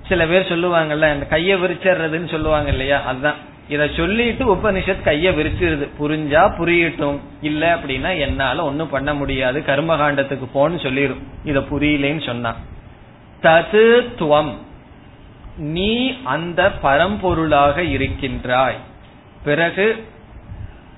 [0.07, 3.01] சில பேர் சொல்லுவாங்கல்ல இந்த கைய விரிச்சிடுறதுன்னு சொல்லுவாங்க இல்லையா?
[3.01, 3.33] அதுதான்.
[3.69, 5.89] இத சொல்லிட்டு உபனிஷத் கைய விரிச்சிருது.
[5.99, 7.19] புரிஞ்சா புரியட்டும்.
[7.41, 9.59] இல்ல அப்படின்னா என்னால ஒன்னும் பண்ண முடியாது.
[9.59, 12.55] கர்மகாண்டத்துக்கு போன்னு சொல்லிடும் இத புரியலேன்னு சொன்னா.
[13.43, 14.51] தது துவம்.
[15.57, 18.75] நீ அந்த பரம்பொருளாக இருக்கின்றாய்.
[19.43, 20.07] பிறகு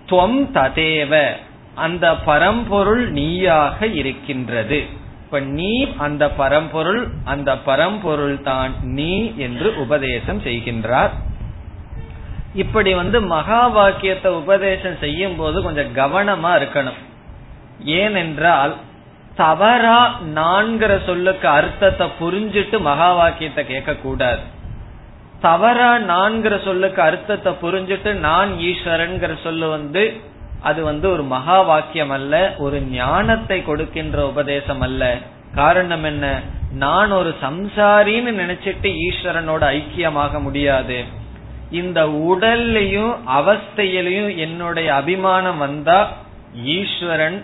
[0.06, 1.32] துவம் ததேவ
[1.76, 4.86] அந்த பரம்பொருள் நீயாக இருக்கின்றது.
[5.24, 11.10] இப்ப நீ அந்த பரம்பொருள் அந்த பரம்பொருள் தான் நீ என்று உபதேசம் செய்கின்றார்.
[12.54, 17.00] இப்படி வந்து மகா வாக்கியத்தை உபதேசம் செய்யும் போது கொஞ்சம் கவனமா இருக்கணும்.
[17.84, 18.76] ஏனென்றால்
[19.42, 20.00] தவறா
[20.36, 24.42] நான்கிற சொல்லுக்கு அர்த்தத்தை புரிஞ்சிட்டு மகா வாக்கியத்தை கேட்க கூடாது
[25.42, 30.04] தவறா நான்கிற சொல்லுக்கு அர்த்தத்தை புரிஞ்சிட்டு நான் ஈஸ்வரன்கிற சொல்லு வந்து
[30.62, 35.04] அது வந்து ஒரு மகா வாக்கியம் அல்ல ஒரு ஞானத்தை கொடுக்கின்ற உபதேசம் அல்ல
[35.56, 36.26] காரணம் என்ன?
[36.72, 40.98] நான் ஒரு சம்சாரின்னு நினைச்சிட்டு ஈஸ்வரனோட ஐக்கியமாக முடியாது.
[41.72, 46.00] இந்த உடல்லையும் அவஸ்தையிலையும் என்னுடைய அபிமானம் வந்தா
[46.76, 47.40] ஈஸ்வரன்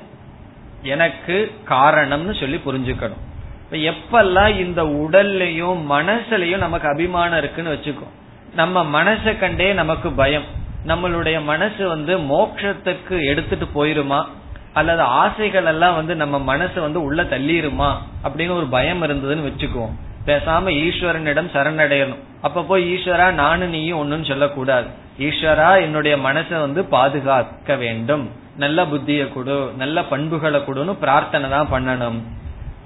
[0.86, 3.24] எனக்கு காரணம்னு சொல்லி புரிஞ்சுக்கணும்.
[3.72, 8.08] இப்ப எப்பெல்லாம் இந்த உடல்லையும் மனசுலயும் நமக்கு அபிமானம் இருக்குன்னு வச்சுக்கோ.
[8.56, 10.64] நம்ம மனசை கண்டே நமக்கு பயம்.
[10.88, 14.26] நம்மளுடைய மனசு வந்து மோட்சத்துக்கு எடுத்துட்டு போயிருமா?
[14.74, 17.96] அல்லது ஆசைகள் எல்லாம் வந்து நம்ம மனசு வந்து உள்ள தள்ளிருமா?
[18.24, 22.20] அப்படின்னு ஒரு பயம் இருந்ததுன்னு வச்சுக்குவோம் பேசாம ஈஸ்வரனிடம் சரணடையணும்.
[22.42, 24.88] அப்ப போய் ஈஸ்வரா நானும் நீயும் ஒன்னும் சொல்லக்கூடாது.
[25.20, 28.30] ஈஸ்வரா என்னுடைய மனசை வந்து பாதுகாக்க வேண்டும்.
[28.64, 32.20] நல்ல புத்திய கொடு நல்ல பண்புகளை கொடுன்னு பிரார்த்தனை தான் பண்ணணும்.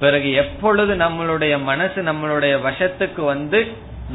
[0.02, 3.60] பிறகு எப்பொழுது நம்மளுடைய மனசு நம்மளுடைய வசத்துக்கு வந்து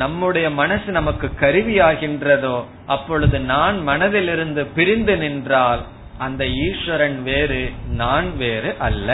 [0.02, 2.56] நம்முடைய மனசு நமக்கு கருவி ஆகின்றதோ
[2.94, 5.82] அப்பொழுது நான் மனதிலிருந்து பிரிந்து நின்றால்
[6.18, 7.60] அந்த ஈஸ்வரன் வேறு
[8.02, 9.08] நான் வேறு அல்ல.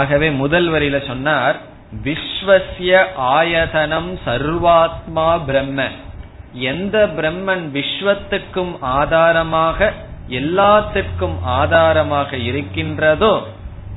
[0.00, 1.56] ஆகவே முதல் வரியில சொன்னார்
[2.04, 2.92] விஸ்வசிய
[3.36, 5.88] ஆயதனம் சர்வாத்மா பிரம்ம.
[6.72, 9.92] எந்த பிரம்மன் விஸ்வத்துக்கும் ஆதாரமாக
[10.38, 13.32] எல்லாத்திற்கும் ஆதாரமாக இருக்கின்றதோ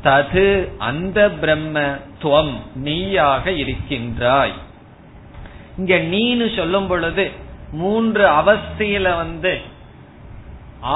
[0.05, 0.47] தது
[0.89, 1.75] அந்த பிரம்ம
[2.23, 2.55] துவம்
[2.87, 4.55] நீயாக இருக்கின்றாய்.
[5.77, 7.25] இங்க நீனு சொல்லும் பொழுது
[7.81, 9.53] மூன்று அவஸ்தையில வந்து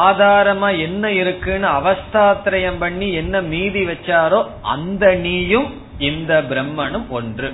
[0.07, 4.39] ஆதாரமா என்ன இருக்குன்னு அவஸ்தாத்திரயம் பண்ணி என்ன மீதி வச்சாரோ
[4.73, 5.69] அந்த நீயும்
[6.09, 7.49] இந்த பிரம்மனும் ஒன்று.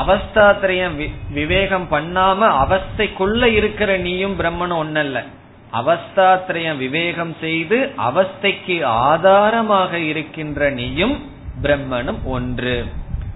[0.00, 0.96] அவஸ்தாத்திரயம்
[1.38, 5.18] விவேகம் பண்ணாம அவஸ்தைக்குள்ள இருக்கிற நீயும் பிரம்மனும் ஒன்னல்ல.
[5.72, 11.30] அவஸ்தாத்திரயம் விவேகம் செய்து அவஸ்தைக்கு ஆதாரமாக இருக்கின்ற நீயும்
[11.62, 12.84] பிரம்மனும் ஒன்று.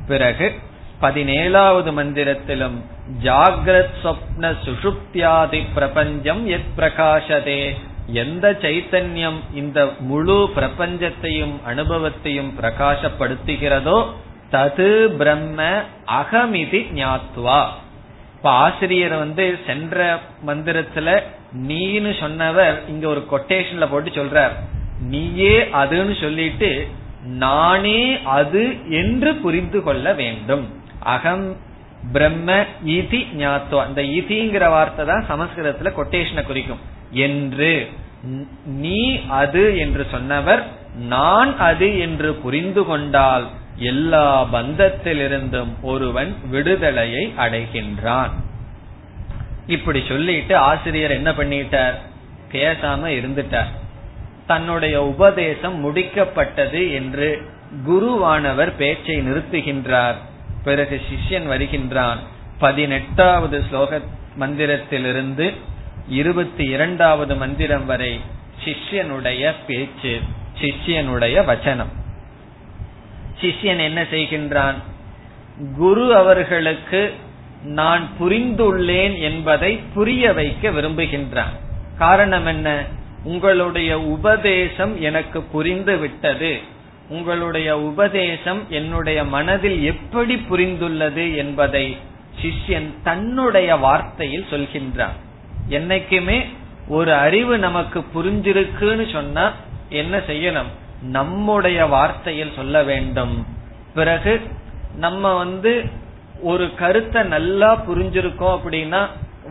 [0.07, 0.53] பிறகு
[1.01, 2.77] பதினேழாவது மந்திரத்திலும்
[3.23, 7.75] ஜாகிரத் சொப்ன சுஷுப்தியாதி பிரபஞ்சம் எத் பிரகாசதே
[8.07, 14.07] எந்த சைத்தன்யம் இந்த முழு பிரபஞ்சத்தையும் அனுபவத்தையும் பிரகாசப்படுத்துகிறதோ
[14.53, 17.63] தது பிரம்ம அகமிதி ஞாத்வா.
[18.45, 19.99] இப்ப ஆசிரியர் வந்து சென்ற
[20.47, 21.23] மந்திரத்துல
[21.69, 24.55] நீன்னு சொன்னவர் இங்க ஒரு கொட்டேஷன்ல போட்டு சொல்றார்.
[25.01, 26.87] நீயே அதுன்னு சொல்லிட்டு
[27.25, 30.67] நானே அது என்று புரிந்து கொள்ள வேண்டும்.
[30.99, 31.57] அகம்
[32.13, 36.83] பிரம்ம இதி ஞாத்வா அந்த இதிங்கிற வார்த்தை தான் சமஸ்கிருதத்துல கொட்டேஷனை குறிக்கும்.
[37.11, 37.89] என்று.
[38.65, 40.65] நீ அது என்று சொன்னவர்
[41.09, 43.47] நான் அது என்று புரிந்து கொண்டால்
[43.77, 48.31] எல்லா பந்தத்திலிருந்தும் ஒருவன் விடுதலையை அடைகின்றான்.
[49.67, 51.95] இப்படி சொல்லிட்டு ஆசிரியர் என்ன பண்ணிட்டார்?
[52.53, 53.69] பேசாம இருந்துட்டார்.
[54.47, 57.51] தன்னுடைய உபதேசம் முடிக்கப்பட்டது என்று
[57.89, 60.15] குருவானவர் பேச்சை நிறுத்துகின்றார்.
[60.65, 62.19] பிறகு சிஷ்யன் வருகின்றான்.
[62.59, 64.03] பதினெட்டாவது ஸ்லோக
[64.41, 65.55] மந்திரத்திலிருந்து
[66.09, 68.21] இருபத்தி இரண்டாவது மந்திரம் வரை
[68.65, 70.21] சிஷ்யனுடைய பேச்சு
[70.61, 72.04] சிஷ்யனுடைய வச்சனம்.
[73.41, 74.75] சிஷ்யன் என்ன செய்கின்றான்?
[75.77, 77.15] குரு அவர்களுக்கு
[77.63, 81.55] நான் புரிந்துள்ளேன் என்பதை புரிய வைக்க விரும்புகின்றான்.
[81.99, 82.85] காரணம் என்ன?
[83.25, 86.59] உங்களுடைய உபதேசம் எனக்கு புரிந்து விட்டது.
[87.09, 91.97] உங்களுடைய உபதேசம் என்னுடைய மனதில் எப்படி புரிந்துள்ளது என்பதை
[92.43, 95.17] சிஷ்யன் தன்னுடைய வார்த்தையில் சொல்கின்றான்.
[95.69, 96.45] என்னைக்குமே
[96.89, 99.53] ஒரு அறிவு நமக்கு புரிஞ்சிருக்குன்னு சொன்னா
[99.89, 100.71] என்ன செய்யணும்?
[101.11, 103.47] நம்முடைய வார்த்தையில் சொல்ல வேண்டும்.
[103.95, 104.43] பிறகு
[104.97, 105.85] நம்ம வந்து
[106.43, 109.07] ஒரு கருத்தை நல்லா புரிஞ்சிருக்கோம் அப்படின்னா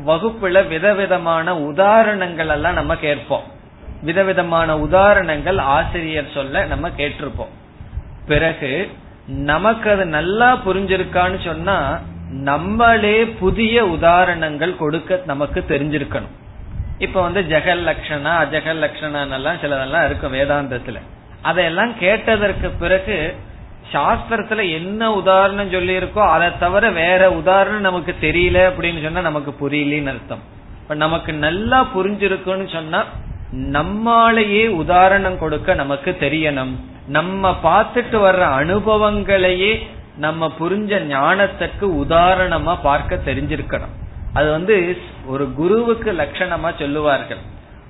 [0.06, 3.44] வகுப்புல விதவிதமான உதாரணங்கள் எல்லாம் நம்ம கேட்போம்.
[4.02, 7.54] விதவிதமான உதாரணங்கள் ஆசிரியர் சொல்ல நம்ம கேட்டிருப்போம்.
[8.28, 8.92] பிறகு
[9.28, 12.00] நமக்கு அது நல்லா புரிஞ்சிருக்கான்னு சொன்னா
[12.30, 16.34] நம்மளே புதிய உதாரணங்கள் கொடுக்க நமக்கு தெரிஞ்சிருக்கணும்.
[16.98, 21.00] இப்ப வந்து ஜெகல் லட்சணா அஜகல் லட்சணான் எல்லாம் சிலதெல்லாம் இருக்கும் வேதாந்தத்துல.
[21.50, 23.18] அதையெல்லாம் கேட்டதற்கு பிறகு
[23.94, 30.12] சாஸ்திரத்துல என்ன உதாரணம் சொல்லி இருக்கோ அதை தவிர வேற உதாரணம் நமக்கு தெரியல அப்படின்னு சொன்னா நமக்கு புரியலன்னு
[30.14, 30.44] அர்த்தம்.
[30.82, 33.02] இப்ப நமக்கு நல்லா புரிஞ்சிருக்குன்னு சொன்னா
[33.76, 36.74] நம்மாலேயே உதாரணம் கொடுக்க நமக்கு தெரியணும்.
[37.08, 39.74] நம்ம பார்த்துட்டு வர்ற அனுபவங்களையே
[40.18, 43.94] நம்ம புரிஞ்ச ஞானத்துக்கு உதாரணமா பார்க்க தெரிஞ்சிருக்கணும்.
[44.34, 44.76] அது வந்து
[45.26, 47.42] ஒரு குருவுக்கு லட்சணமா சொல்லுவார்கள்.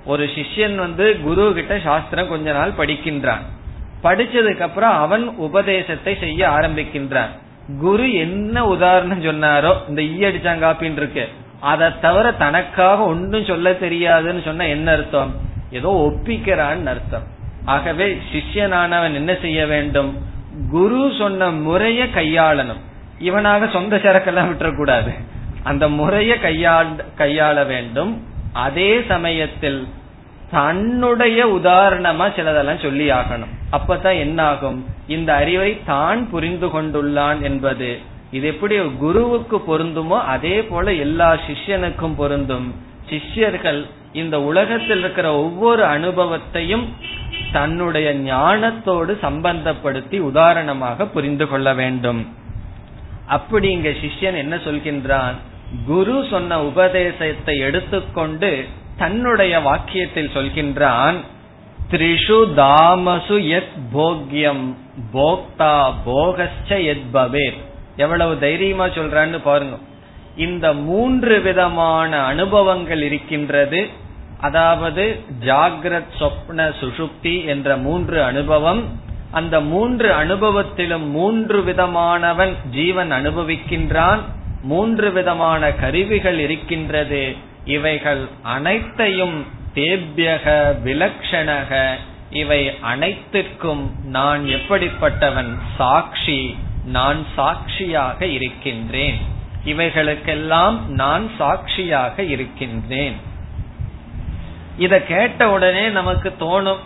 [0.04, 3.44] ஒரு சிஷ்யன் வந்து குரு கிட்ட சாஸ்திரம் கொஞ்ச நாள் படிக்கின்றான்.
[4.02, 7.28] படிச்சதுக்கு அப்புறம் அவன் உபதேசத்தை செய்ய ஆரம்பிக்கின்றான்.
[7.80, 11.28] குரு என்ன உதாரணம் சொன்னாரோ இந்த ஈ அடிச்சாங்காப்பின்னு இருக்கு.
[11.60, 15.34] அதை தவிர தனக்காக ஒன்றும் சொல்ல தெரியாதுன்னு சொன்ன என்ன அர்த்தம்?
[15.70, 17.22] ஏதோ ஒப்பிக்கிறான்னு அர்த்தம்.
[17.64, 20.26] ஆகவே சிஷ்யனானவன் என்ன செய்ய வேண்டும்?
[20.70, 22.82] குரு சொன்ன முறைய கையாளணும்.
[23.20, 25.12] இவனாக சொந்த சரக்கெல்லாம் விட்டுறக்கூடாது.
[25.62, 26.86] அந்த முறைய கையாள்
[27.18, 28.32] கையாள வேண்டும்.
[28.54, 29.86] அதே சமயத்தில்
[30.50, 33.52] தன்னுடைய உதாரணமா சிலதெல்லாம் சொல்லி ஆகணும்.
[33.72, 37.98] அப்பதான் என்ன ஆகும் இந்த அறிவை தான் புரிந்து கொண்டுள்ளான் என்பது.
[38.30, 42.74] இது எப்படி குருவுக்கு பொருந்துமோ அதே போல எல்லா சிஷ்யனுக்கும் பொருந்தும்.
[43.10, 46.92] சிஷ்யர்கள் இந்த உலகத்தில் இருக்கிற ஒவ்வொரு அனுபவத்தையும்
[47.52, 52.32] தன்னுடைய ஞானத்தோடு சம்பந்தப்படுத்தி உதாரணமாக புரிந்து கொள்ள வேண்டும்.
[53.26, 55.34] அப்படி இங்க சிஷ்யன் என்ன சொல்கின்றான்?
[55.86, 58.64] குரு சொன்ன உபதேசத்தை எடுத்துக்கொண்டு
[58.96, 61.14] தன்னுடைய வாக்கியத்தில் சொல்கின்றான்
[61.90, 64.74] த்ரிஷு தாமசு எத் போக்யம்
[65.14, 67.58] போக்தா போகச்ச எத் பவேத்.
[67.96, 69.76] எவ்வளவு தைரியமா சொல்றான்னு பாருங்க.
[70.36, 73.88] இந்த மூன்று விதமான அனுபவங்கள் இருக்கின்றது.
[74.40, 79.00] அதாவது ஜாகிரத் சொப்ன சுஷுப்தி என்ற மூன்று அனுபவம்.
[79.30, 84.18] அந்த மூன்று அனுபவத்திலும் மூன்று விதமானவன் ஜீவன் அனுபவிக்கின்றான்.
[84.64, 87.34] மூன்று விதமான கருவிகள் இருக்கின்றது.
[87.64, 91.94] இவைகள் அனைத்தையும் தேபியக விலக்ஷணக
[92.30, 95.58] இவை அனைத்திற்கும் நான் எப்படிப்பட்டவன்?
[95.76, 96.56] சாட்சி.
[96.84, 99.18] நான் சாட்சியாக இருக்கின்றேன்.
[99.64, 103.16] இவைகளுக்கெல்லாம் நான் சாட்சியாக இருக்கின்றேன்.
[104.78, 106.78] இத கேட்ட உடனே நமக்கு தோணும்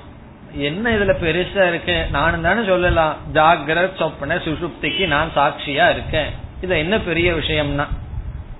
[0.52, 2.06] என்ன இதுல பெருசா இருக்கு?
[2.10, 6.46] நானும் தானே சொல்லலாம் ஜாகிரத் சொப்பன சுசுப்திக்கு நான் சாட்சியா இருக்கேன்.
[6.60, 7.86] இது என்ன பெரிய விஷயம்னா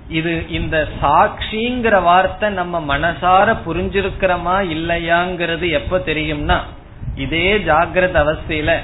[0.08, 6.60] இது இந்த சாட்சிங்கிற வார்த்தை நம்ம மனசார புரிஞ்சிருக்கிறோமா இல்லையாங்கிறது எப்ப தெரியும்னா
[7.14, 8.78] இதே ஜாகிரத அவஸ்தையில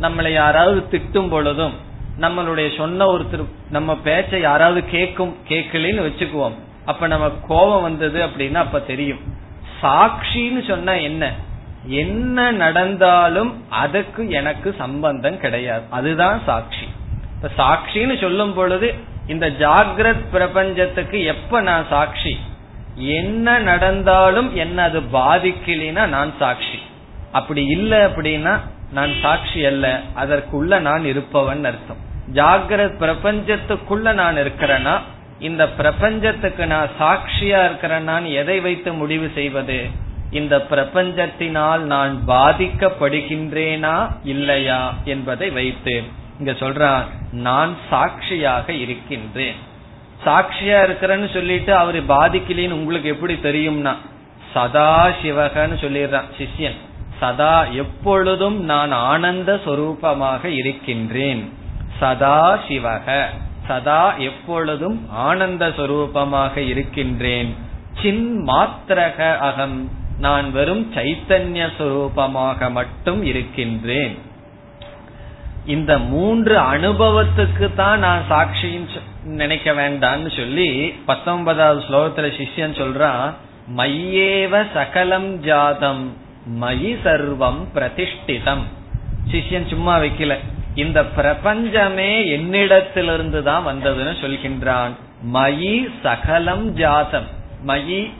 [0.00, 1.84] நம்மளை யாராவது திட்டும் பொழுதும்
[2.20, 6.52] நம்மளுடைய சொன்ன ஒருத்தர் நம்ம பேச்ச யாராவது கேட்கும் கேட்கலன்னு வச்சுக்குவோம்.
[6.84, 9.18] அப்ப நம்ம கோபம் வந்தது அப்படின்னா அப்ப தெரியும்.
[9.82, 11.32] சாட்சின்னு சொன்னா என்ன?
[11.84, 15.84] என்ன நடந்தாலும் அதுக்கு எனக்கு சம்பந்தம் கிடையாது.
[15.90, 16.86] அதுதான் சாட்சி.
[17.42, 18.94] இப்ப சாட்சின்னு சொல்லும் பொழுது
[19.26, 22.38] இந்த ஜாகிரத் பிரபஞ்சத்துக்கு எப்ப நான் சாட்சி?
[22.94, 26.78] என்ன நடந்தாலும் என்ன அது பாதிக்கலினா நான் சாட்சி.
[27.32, 28.60] அப்படி இல்லை அப்படின்னா
[28.92, 30.00] நான் சாட்சி அல்ல.
[30.16, 31.96] அதற்குள்ள நான் இருப்பவன் அர்த்தம்.
[32.32, 35.00] ஜாகிரத் பிரபஞ்சத்துக்குள்ள நான் இருக்கிறேன்னா
[35.38, 39.86] இந்த பிரபஞ்சத்துக்கு நான் சாட்சியா நான் எதை வைத்து முடிவு செய்வது?
[40.30, 46.02] இந்த பிரபஞ்சத்தினால் நான் பாதிக்கப்படுகின்றேனா இல்லையா என்பதை வைத்து.
[46.38, 49.54] இங்க சொல்றான் நான் சாட்சியாக இருக்கின்றேன்.
[50.24, 53.96] சாட்சியா இருக்கிறேன்னு சொல்லிட்டு அவரு பாதிக்கலின்னு உங்களுக்கு எப்படி தெரியும்னா
[54.52, 56.76] சதா சிவகன்னு சொல்லிடுறான் சிஷ்யன்.
[57.20, 61.52] சதா எப்பொழுதும் நான் ஆனந்த சொரூபமாக இருக்கின்றேன்.
[61.98, 63.24] சதா சிவக.
[63.66, 67.54] சதா எப்பொழுதும் ஆனந்த சொரூபமாக இருக்கின்றேன்.
[68.02, 69.90] சின் மாத்திரக அகம்.
[70.18, 74.18] நான் வெறும் சைத்தன்ய சுரூபமாக மட்டும் இருக்கின்றேன்.
[75.66, 83.34] இந்த மூன்று அனுபவத்துக்கு தான் நான் சாட்சின்னு நினைக்க வேண்டாம்னு சொல்லி பத்தொன்பதாவது ஸ்லோகத்துல சிஷ்யன் சொல்றான்
[83.76, 86.24] மையேவ சகலம் ஜாதம்
[86.60, 88.62] மயி சர்வம் பிரதிஷ்டிதம்.
[89.32, 90.36] சிஷ்யன் சும்மா வைக்கல.
[90.74, 94.90] இந்த பிரபஞ்சமே என்னிடத்திலிருந்து தான் வந்ததுன்னு சொல்கின்றான்.
[95.32, 97.26] மயி சகலம் ஜாதம்.
[97.66, 98.12] மயி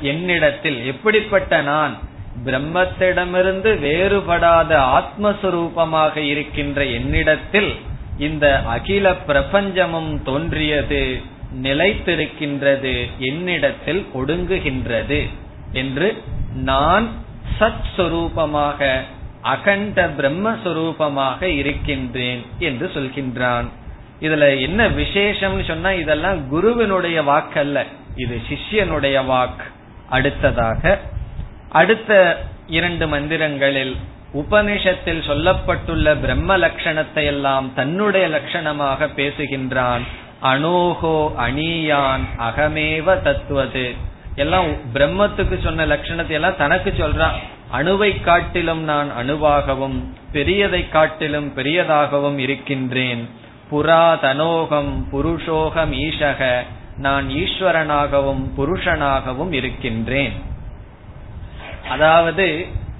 [0.00, 1.98] என்னிடத்தில் எப்படிப்பட்ட நான்
[2.44, 7.76] பிரம்மத்திடமிருந்து வேறுபடாத ஆத்மஸ்வரூபமாக இருக்கின்ற என்னிடத்தில்
[8.18, 11.20] இந்த அகில பிரபஞ்சமும் தோன்றியது
[11.62, 15.28] நிலைத்திருக்கின்றது என்னிடத்தில் ஒடுங்குகின்றது
[15.72, 16.22] என்று
[16.54, 17.08] நான்
[17.58, 18.90] சத் சுரூபமாக
[19.42, 23.68] அகண்ட பிரம்மஸ்வரூபமாக இருக்கின்றேன் என்று சொல்கின்றான்.
[24.20, 27.84] இதுல என்ன விசேஷம்னு சொன்னா இதெல்லாம் குருவினுடைய வாக்கல்ல.
[28.16, 29.64] இது சிஷ்யனுடைய வாக்கு
[30.08, 31.00] அடுத்ததாக
[31.70, 33.96] அடுத்த இரண்டு மந்திரங்களில்
[34.34, 40.00] உபனிஷத்தில் சொல்லப்பட்டுள்ள பிரம்ம லட்சணத்தை எல்லாம் தன்னுடைய லட்சணமாக பேசுகின்றான்.
[40.42, 43.94] அனோகோ அணியான் அகமேவ தத்துவது.
[44.34, 47.38] எல்லாம் பிரம்மத்துக்கு சொன்ன லட்சணத்தை எல்லாம் தனக்கு சொல்றான்.
[47.72, 53.28] அணுவை காட்டிலும் நான் அணுவாகவும் பெரியதை காட்டிலும் பெரியதாகவும் இருக்கின்றேன்.
[53.70, 56.62] புரா தனோகம் புருஷோகம் ஈஷக
[56.96, 60.32] நான் ஈஸ்வரனாகவும் புருஷனாகவும் இருக்கின்றேன்.
[61.90, 62.46] அதாவது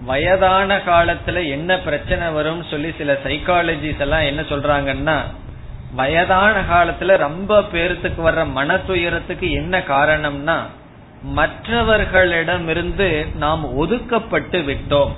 [0.04, 5.16] வயதான காலத்துல என்ன பிரச்சனை வரும் சொல்லி சில சைக்காலஜிஸ் எல்லாம் என்ன சொல்றாங்கன்னா
[5.94, 10.58] வயதான காலத்துல ரொம்ப பேர்த்துக்கு வர்ற மன துயரத்துக்கு என்ன காரணம்னா
[11.36, 15.12] மற்றவர்களிடமிருந்து நாம் ஒதுக்கப்பட்டு விட்டோம்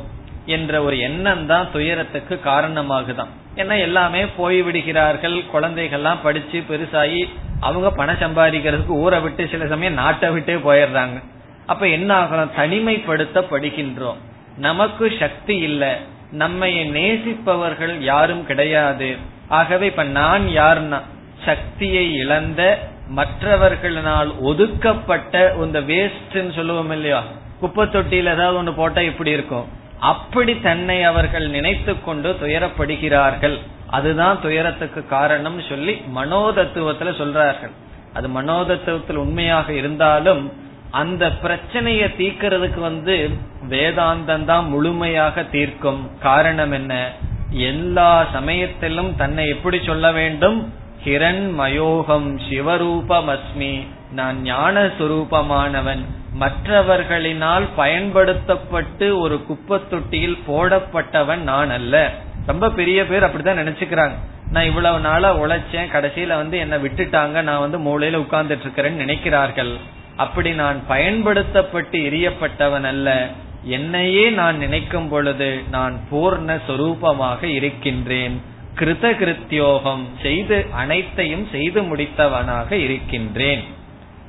[0.47, 3.33] என்ற ஒரு எண்ணம் தான் துயரத்துக்கு காரணமாகுதான்.
[3.57, 7.23] ஏன்னா எல்லாமே போய் விடுகிறார்கள் குழந்தைகள்லாம் படிச்சு பெருசாகி
[7.61, 11.23] அவங்க பணம் சம்பாதிக்கிறதுக்கு ஊரை விட்டு சில சமயம் நாட்டை விட்டே போயிடுறாங்க.
[11.67, 14.17] அப்ப என்ன ஆகலாம் தனிமைப்படுத்தப்படுகின்றோம்.
[14.57, 15.91] நமக்கு சக்தி இல்லை.
[16.33, 19.17] நம்மை நேசிப்பவர்கள் யாரும் கிடையாது.
[19.49, 21.01] ஆகவே இப்ப நான் யாருன்னா
[21.45, 22.79] சக்தியை இழந்த
[23.17, 27.23] மற்றவர்களினால் ஒதுக்கப்பட்ட இந்த வேஸ்ட்னு சொல்லுவோம் இல்லையா?
[27.61, 29.69] குப்பை தொட்டியில் ஏதாவது ஒன்று போட்டா இப்படி இருக்கும்?
[29.99, 33.59] அப்படி தன்னை அவர்கள் நினைத்து கொண்டு துயரப்படுகிறார்கள்.
[33.87, 37.71] அதுதான் துயரத்துக்கு காரணம் சொல்லி மனோதத்துவத்துல சொல்றார்கள்.
[38.13, 40.53] அது மனோதத்துவத்தில் உண்மையாக இருந்தாலும்
[40.93, 43.31] அந்த பிரச்சனைய தீக்கிறதுக்கு வந்து
[43.71, 46.11] வேதாந்தம் தான் முழுமையாக தீர்க்கும்.
[46.21, 47.13] காரணம் என்ன?
[47.51, 50.73] எல்லா சமயத்திலும் தன்னை எப்படி சொல்ல வேண்டும்?
[51.05, 56.03] ஹிரண் மயோகம் சிவரூபம் அஸ்மி நான் ஞான சுரூபமானவன்
[56.41, 62.11] மற்றவர்களினால் பயன்படுத்தப்பட்டு ஒரு குப்பத்தொட்டியில் போடப்பட்டவன் நான் அல்ல.
[62.47, 64.17] ரொம்ப பெரிய பேர் அப்படிதான் நினைச்சுக்கிறாங்க.
[64.51, 69.75] நான் இவ்வளவு நாளா உழைச்சேன் கடைசியில வந்து என்ன விட்டுட்டாங்க நான் வந்து மூளையில உட்கார்ந்துட்டு இருக்கிறேன்னு நினைக்கிறார்கள்.
[70.17, 73.29] அப்படி நான் பயன்படுத்தப்பட்டு எரியப்பட்டவன் அல்ல.
[73.65, 78.41] என்னையே நான் நினைக்கும் பொழுது நான் பூர்ண சொரூபமாக இருக்கின்றேன்.
[78.79, 83.65] கிருத கிருத்தியோகம் செய்து அனைத்தையும் செய்து முடித்தவனாக இருக்கின்றேன்.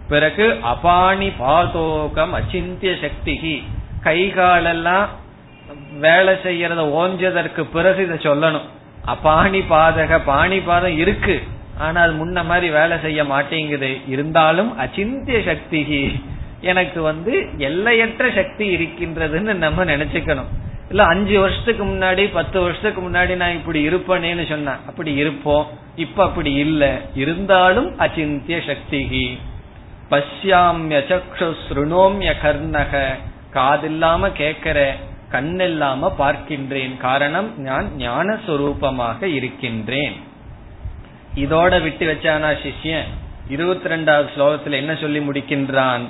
[0.09, 3.63] பிறகு அபாணி பாதோகம் அச்சிந்திய சக்திகி.
[4.03, 5.05] கைகாலெல்லாம்
[5.99, 8.67] வேலை செய்யறத ஓஞ்சதற்கு பிறகு இதை சொல்லணும்.
[9.05, 11.43] அபாணி பாதக பாணி பாதம் இருக்கு.
[11.77, 13.97] ஆனால் முன்ன மாதிரி வேலை செய்ய மாட்டேங்குது.
[14.07, 16.23] இருந்தாலும் அச்சிந்திய சக்திகி
[16.61, 20.51] எனக்கு வந்து எல்லையற்ற சக்தி இருக்கின்றதுன்னு நம்ம நினைச்சுக்கணும்.
[20.89, 24.73] இல்ல அஞ்சு வருஷத்துக்கு முன்னாடி பத்து வருஷத்துக்கு முன்னாடி நான் இப்படி இருப்பேனேன்னு சொன்னேன்.
[24.73, 25.67] அப்படி இருப்போம்.
[25.95, 27.01] இப்ப அப்படி இல்ல.
[27.15, 29.37] இருந்தாலும் அச்சிந்திய சக்திகி
[30.11, 33.07] பஷ்யாமிய சக்ஷு ஸ்ருணோமிய கர்ணக.
[33.53, 34.95] காதில்லாம கேட்கிற
[35.31, 36.97] கண்ணில்லாம பார்க்கின்றேன்.
[36.97, 40.31] காரணம் நான் ஞான சொரூபமாக இருக்கின்றேன்.
[41.35, 43.09] இதோட விட்டு வச்சானா சிஷ்யன்?
[43.49, 46.01] இருபத்தி ரெண்டாவது ஸ்லோகத்துல என்ன சொல்லி முடிக்கின்றான்?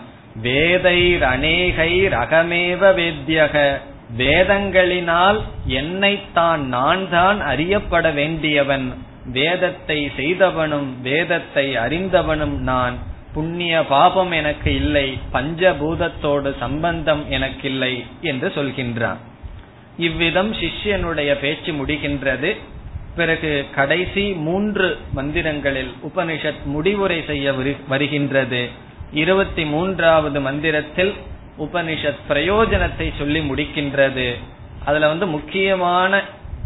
[0.43, 3.81] வேதைர் அநேகை ரகமேவ வேத்தியக
[4.17, 8.93] வேதங்களினால் என்னைத்தான் நான் தான் அறியப்பட வேண்டியவன்.
[9.25, 12.97] வேதத்தை செய்தவனும் வேதத்தை அறிந்தவனும் நான்.
[13.33, 19.17] புண்ணிய பாபம் எனக்கு இல்லை பஞ்சபூதத்தோடு சம்பந்தம் எனக்கு இல்லை என்று சொல்கின்றான்.
[19.97, 22.57] இவ்விதம் சிஷ்யனுடைய பேச்சு முடிகின்றது.
[23.15, 27.53] பிறகு கடைசி மூன்று மந்திரங்களில் உபனிஷத் முடிவுரை செய்ய
[27.87, 28.69] வருகின்றது.
[29.11, 31.13] இருபத்தி மூன்றாவது மந்திரத்தில்
[31.59, 34.33] உபனிஷத் பிரயோஜனத்தை சொல்லி முடிக்கின்றது.
[34.85, 36.21] அதுல வந்து முக்கியமான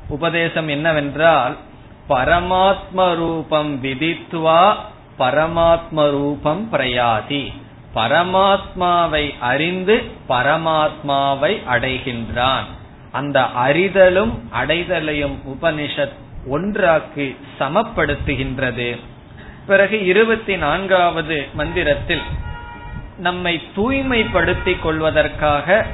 [0.07, 1.57] உபதேசம் என்னவென்றால்
[2.09, 4.75] பரமாத்ம ரூபம் விதித்துவா
[5.19, 7.53] பரமாத்ம ரூபம் பிரயாதி.
[7.95, 12.63] பரமாத்மாவை அறிந்து பரமாத்மாவை அடைகின்றான்.
[13.11, 14.31] அந்த அறிதலும்
[14.61, 16.13] அடைதலையும் உபனிஷத்
[16.45, 18.97] ஒன்றாக்கி சமப்படுத்துகின்றது.
[19.67, 22.21] பிறகு இருபத்தி நான்காவது மந்திரத்தில்
[23.17, 25.85] நம்மை தூய்மைப்படுத்திக் கொள்வதற்காக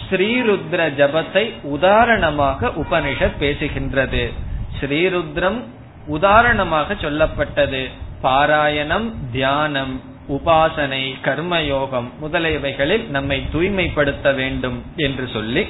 [0.00, 4.32] ஸ்ரீருத்ர ஜபத்தை உதாரணமாக உபனிஷத் பேசுகின்றது.
[4.80, 5.64] ஸ்ரீருத்ரம்
[6.06, 7.88] உதாரணமாக சொல்லப்பட்டது.
[8.22, 15.66] பாராயணம் தியானம் உபாசனை கர்மயோகம் முதலியவைகளில் நம்மை தூய்மைப்படுத்த வேண்டும் என்று சொல்லி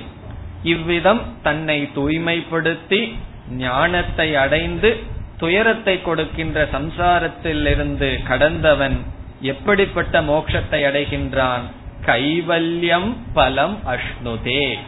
[0.62, 3.14] இவ்விதம் தன்னை தூய்மைப்படுத்தி
[3.50, 5.02] ஞானத்தை அடைந்து
[5.36, 8.98] துயரத்தை கொடுக்கின்ற சம்சாரத்திலிருந்து கடந்தவன்
[9.40, 11.60] எப்படிப்பட்ட மோட்சத்தை அடைகின்றான்?
[12.06, 14.78] கைவல்யம் பலம் அஷ்ணுதே.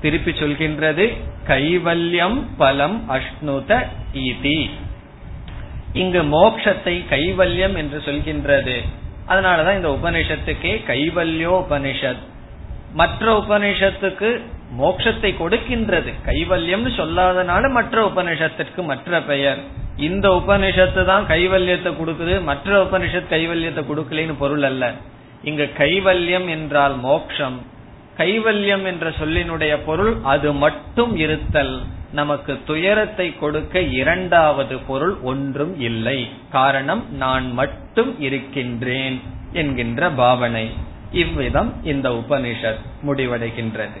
[0.00, 1.16] திருப்பி சொல்கின்றது
[1.46, 4.70] கைவல்யம் பலம் அஷ்ணுத இதி
[5.92, 8.80] இங்கு மோக்ஷத்தை கைவல்யம் என்று சொல்கின்றது.
[9.28, 12.22] அதனாலதான் இந்த உபனிஷத்துக்கே கைவல்யோ உபனிஷத்
[12.92, 14.40] மற்ற உபனிஷத்துக்கு
[14.76, 16.12] மோட்சத்தை கொடுக்கின்றது.
[16.26, 19.58] கைவல்யம்னு சொல்லாதனால மற்ற உபனிஷத்திற்கு மற்ற பெயர்.
[19.96, 24.92] இந்த உபனிஷத்து தான் கைவல்யத்தை கொடுக்குது மற்ற உபனிஷத் கைவல்யத்தை கொடுக்கலன்னு பொருள் அல்ல.
[25.42, 27.62] இங்கு கைவல்யம் என்றால் மோக்ஷம்
[28.16, 31.82] கைவல்யம் என்ற சொல்லினுடைய பொருள் அது மட்டும் இருத்தல்.
[32.12, 36.28] நமக்கு துயரத்தை கொடுக்க இரண்டாவது பொருள் ஒன்றும் இல்லை.
[36.50, 39.20] காரணம் நான் மட்டும் இருக்கின்றேன்
[39.52, 40.72] என்கின்ற பாவனை.
[41.12, 44.00] இவ்விதம் இந்த உபனிஷத் முடிவடைகின்றது.